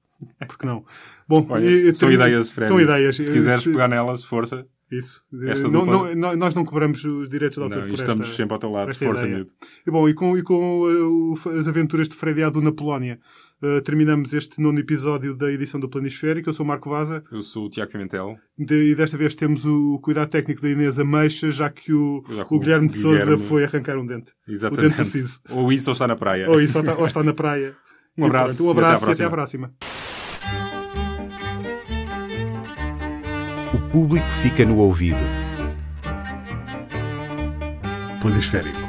Porque 0.49 0.67
não? 0.67 0.85
Bom, 1.29 1.47
Olha, 1.51 1.65
e- 1.65 1.95
são 1.95 2.09
termino- 2.09 2.23
ideias, 2.29 2.51
Freddy. 2.53 2.69
São 2.69 2.81
ideias. 2.81 3.17
Se 3.17 3.31
quiseres 3.33 3.63
Se- 3.63 3.71
pegar 3.71 3.89
nelas, 3.89 4.25
força. 4.25 4.67
Isso. 4.91 5.23
não, 5.71 5.85
não- 6.15 6.35
nós 6.35 6.55
não 6.55 6.65
cobramos 6.65 7.05
os 7.05 7.29
direitos 7.29 7.59
de 7.59 7.63
autor 7.63 7.87
Não, 7.87 7.93
estamos 7.93 8.23
esta- 8.27 8.37
sempre 8.37 8.55
ao 8.55 8.59
teu 8.59 8.71
lado. 8.71 8.95
Força, 8.95 9.27
miúdo. 9.27 9.51
E 9.87 9.91
bom, 9.91 10.09
e 10.09 10.15
com, 10.15 10.35
e 10.39 10.43
com 10.43 10.81
uh, 10.81 11.35
o- 11.35 11.59
as 11.59 11.69
aventuras 11.69 12.09
de 12.09 12.15
Freddy 12.17 12.43
Adu 12.43 12.63
na 12.63 12.73
Polónia, 12.73 13.21
uh, 13.63 13.83
terminamos 13.83 14.33
este 14.33 14.63
nono 14.63 14.79
episódio 14.81 15.37
da 15.37 15.53
edição 15.53 15.79
do 15.79 15.91
Planisférico. 15.91 16.49
Eu 16.49 16.55
sou 16.55 16.65
o 16.65 16.67
Marco 16.67 16.89
Vaza 16.89 17.23
Eu 17.31 17.43
sou 17.43 17.67
o 17.67 17.71
Tiago 17.71 17.93
Pimentel. 17.93 18.35
de- 18.59 18.93
e 18.93 18.95
desta 18.95 19.19
vez 19.19 19.35
temos 19.35 19.67
o 19.67 19.99
cuidado 20.03 20.31
técnico 20.31 20.63
da 20.63 20.71
Inês 20.71 20.99
Ameixa, 20.99 21.51
já 21.51 21.69
que 21.69 21.93
o, 21.93 22.25
Já 22.27 22.47
que 22.47 22.55
o 22.55 22.59
Guilherme 22.59 22.89
de 22.89 22.97
Souza 22.99 23.37
foi 23.37 23.65
arrancar 23.65 23.99
um 23.99 24.07
dente. 24.07 24.33
O 24.49 24.51
Exatamente. 24.51 24.97
dente 24.97 25.21
do. 25.23 25.29
Ou 25.55 25.71
isso 25.71 25.91
ou 25.91 25.93
está 25.93 26.09
na 26.09 26.17
praia. 26.17 26.49
Ou, 26.51 26.59
isso, 26.63 26.79
ou, 26.79 26.83
está, 26.83 26.97
ou 26.97 27.07
está 27.07 27.23
na 27.23 27.35
praia. 27.35 27.77
Um 28.19 28.25
E 28.25 28.27
abraço 28.27 28.57
pronto, 28.57 28.65
um 28.65 28.67
e 28.67 28.71
até 28.73 28.81
à 28.81 28.95
abraço 28.97 29.11
e 29.11 29.13
até 29.13 29.25
à 29.25 29.31
próxima. 29.31 29.73
O 33.73 33.91
público 33.91 34.27
fica 34.43 34.65
no 34.65 34.79
ouvido. 34.79 35.19
Planisférico. 38.21 38.88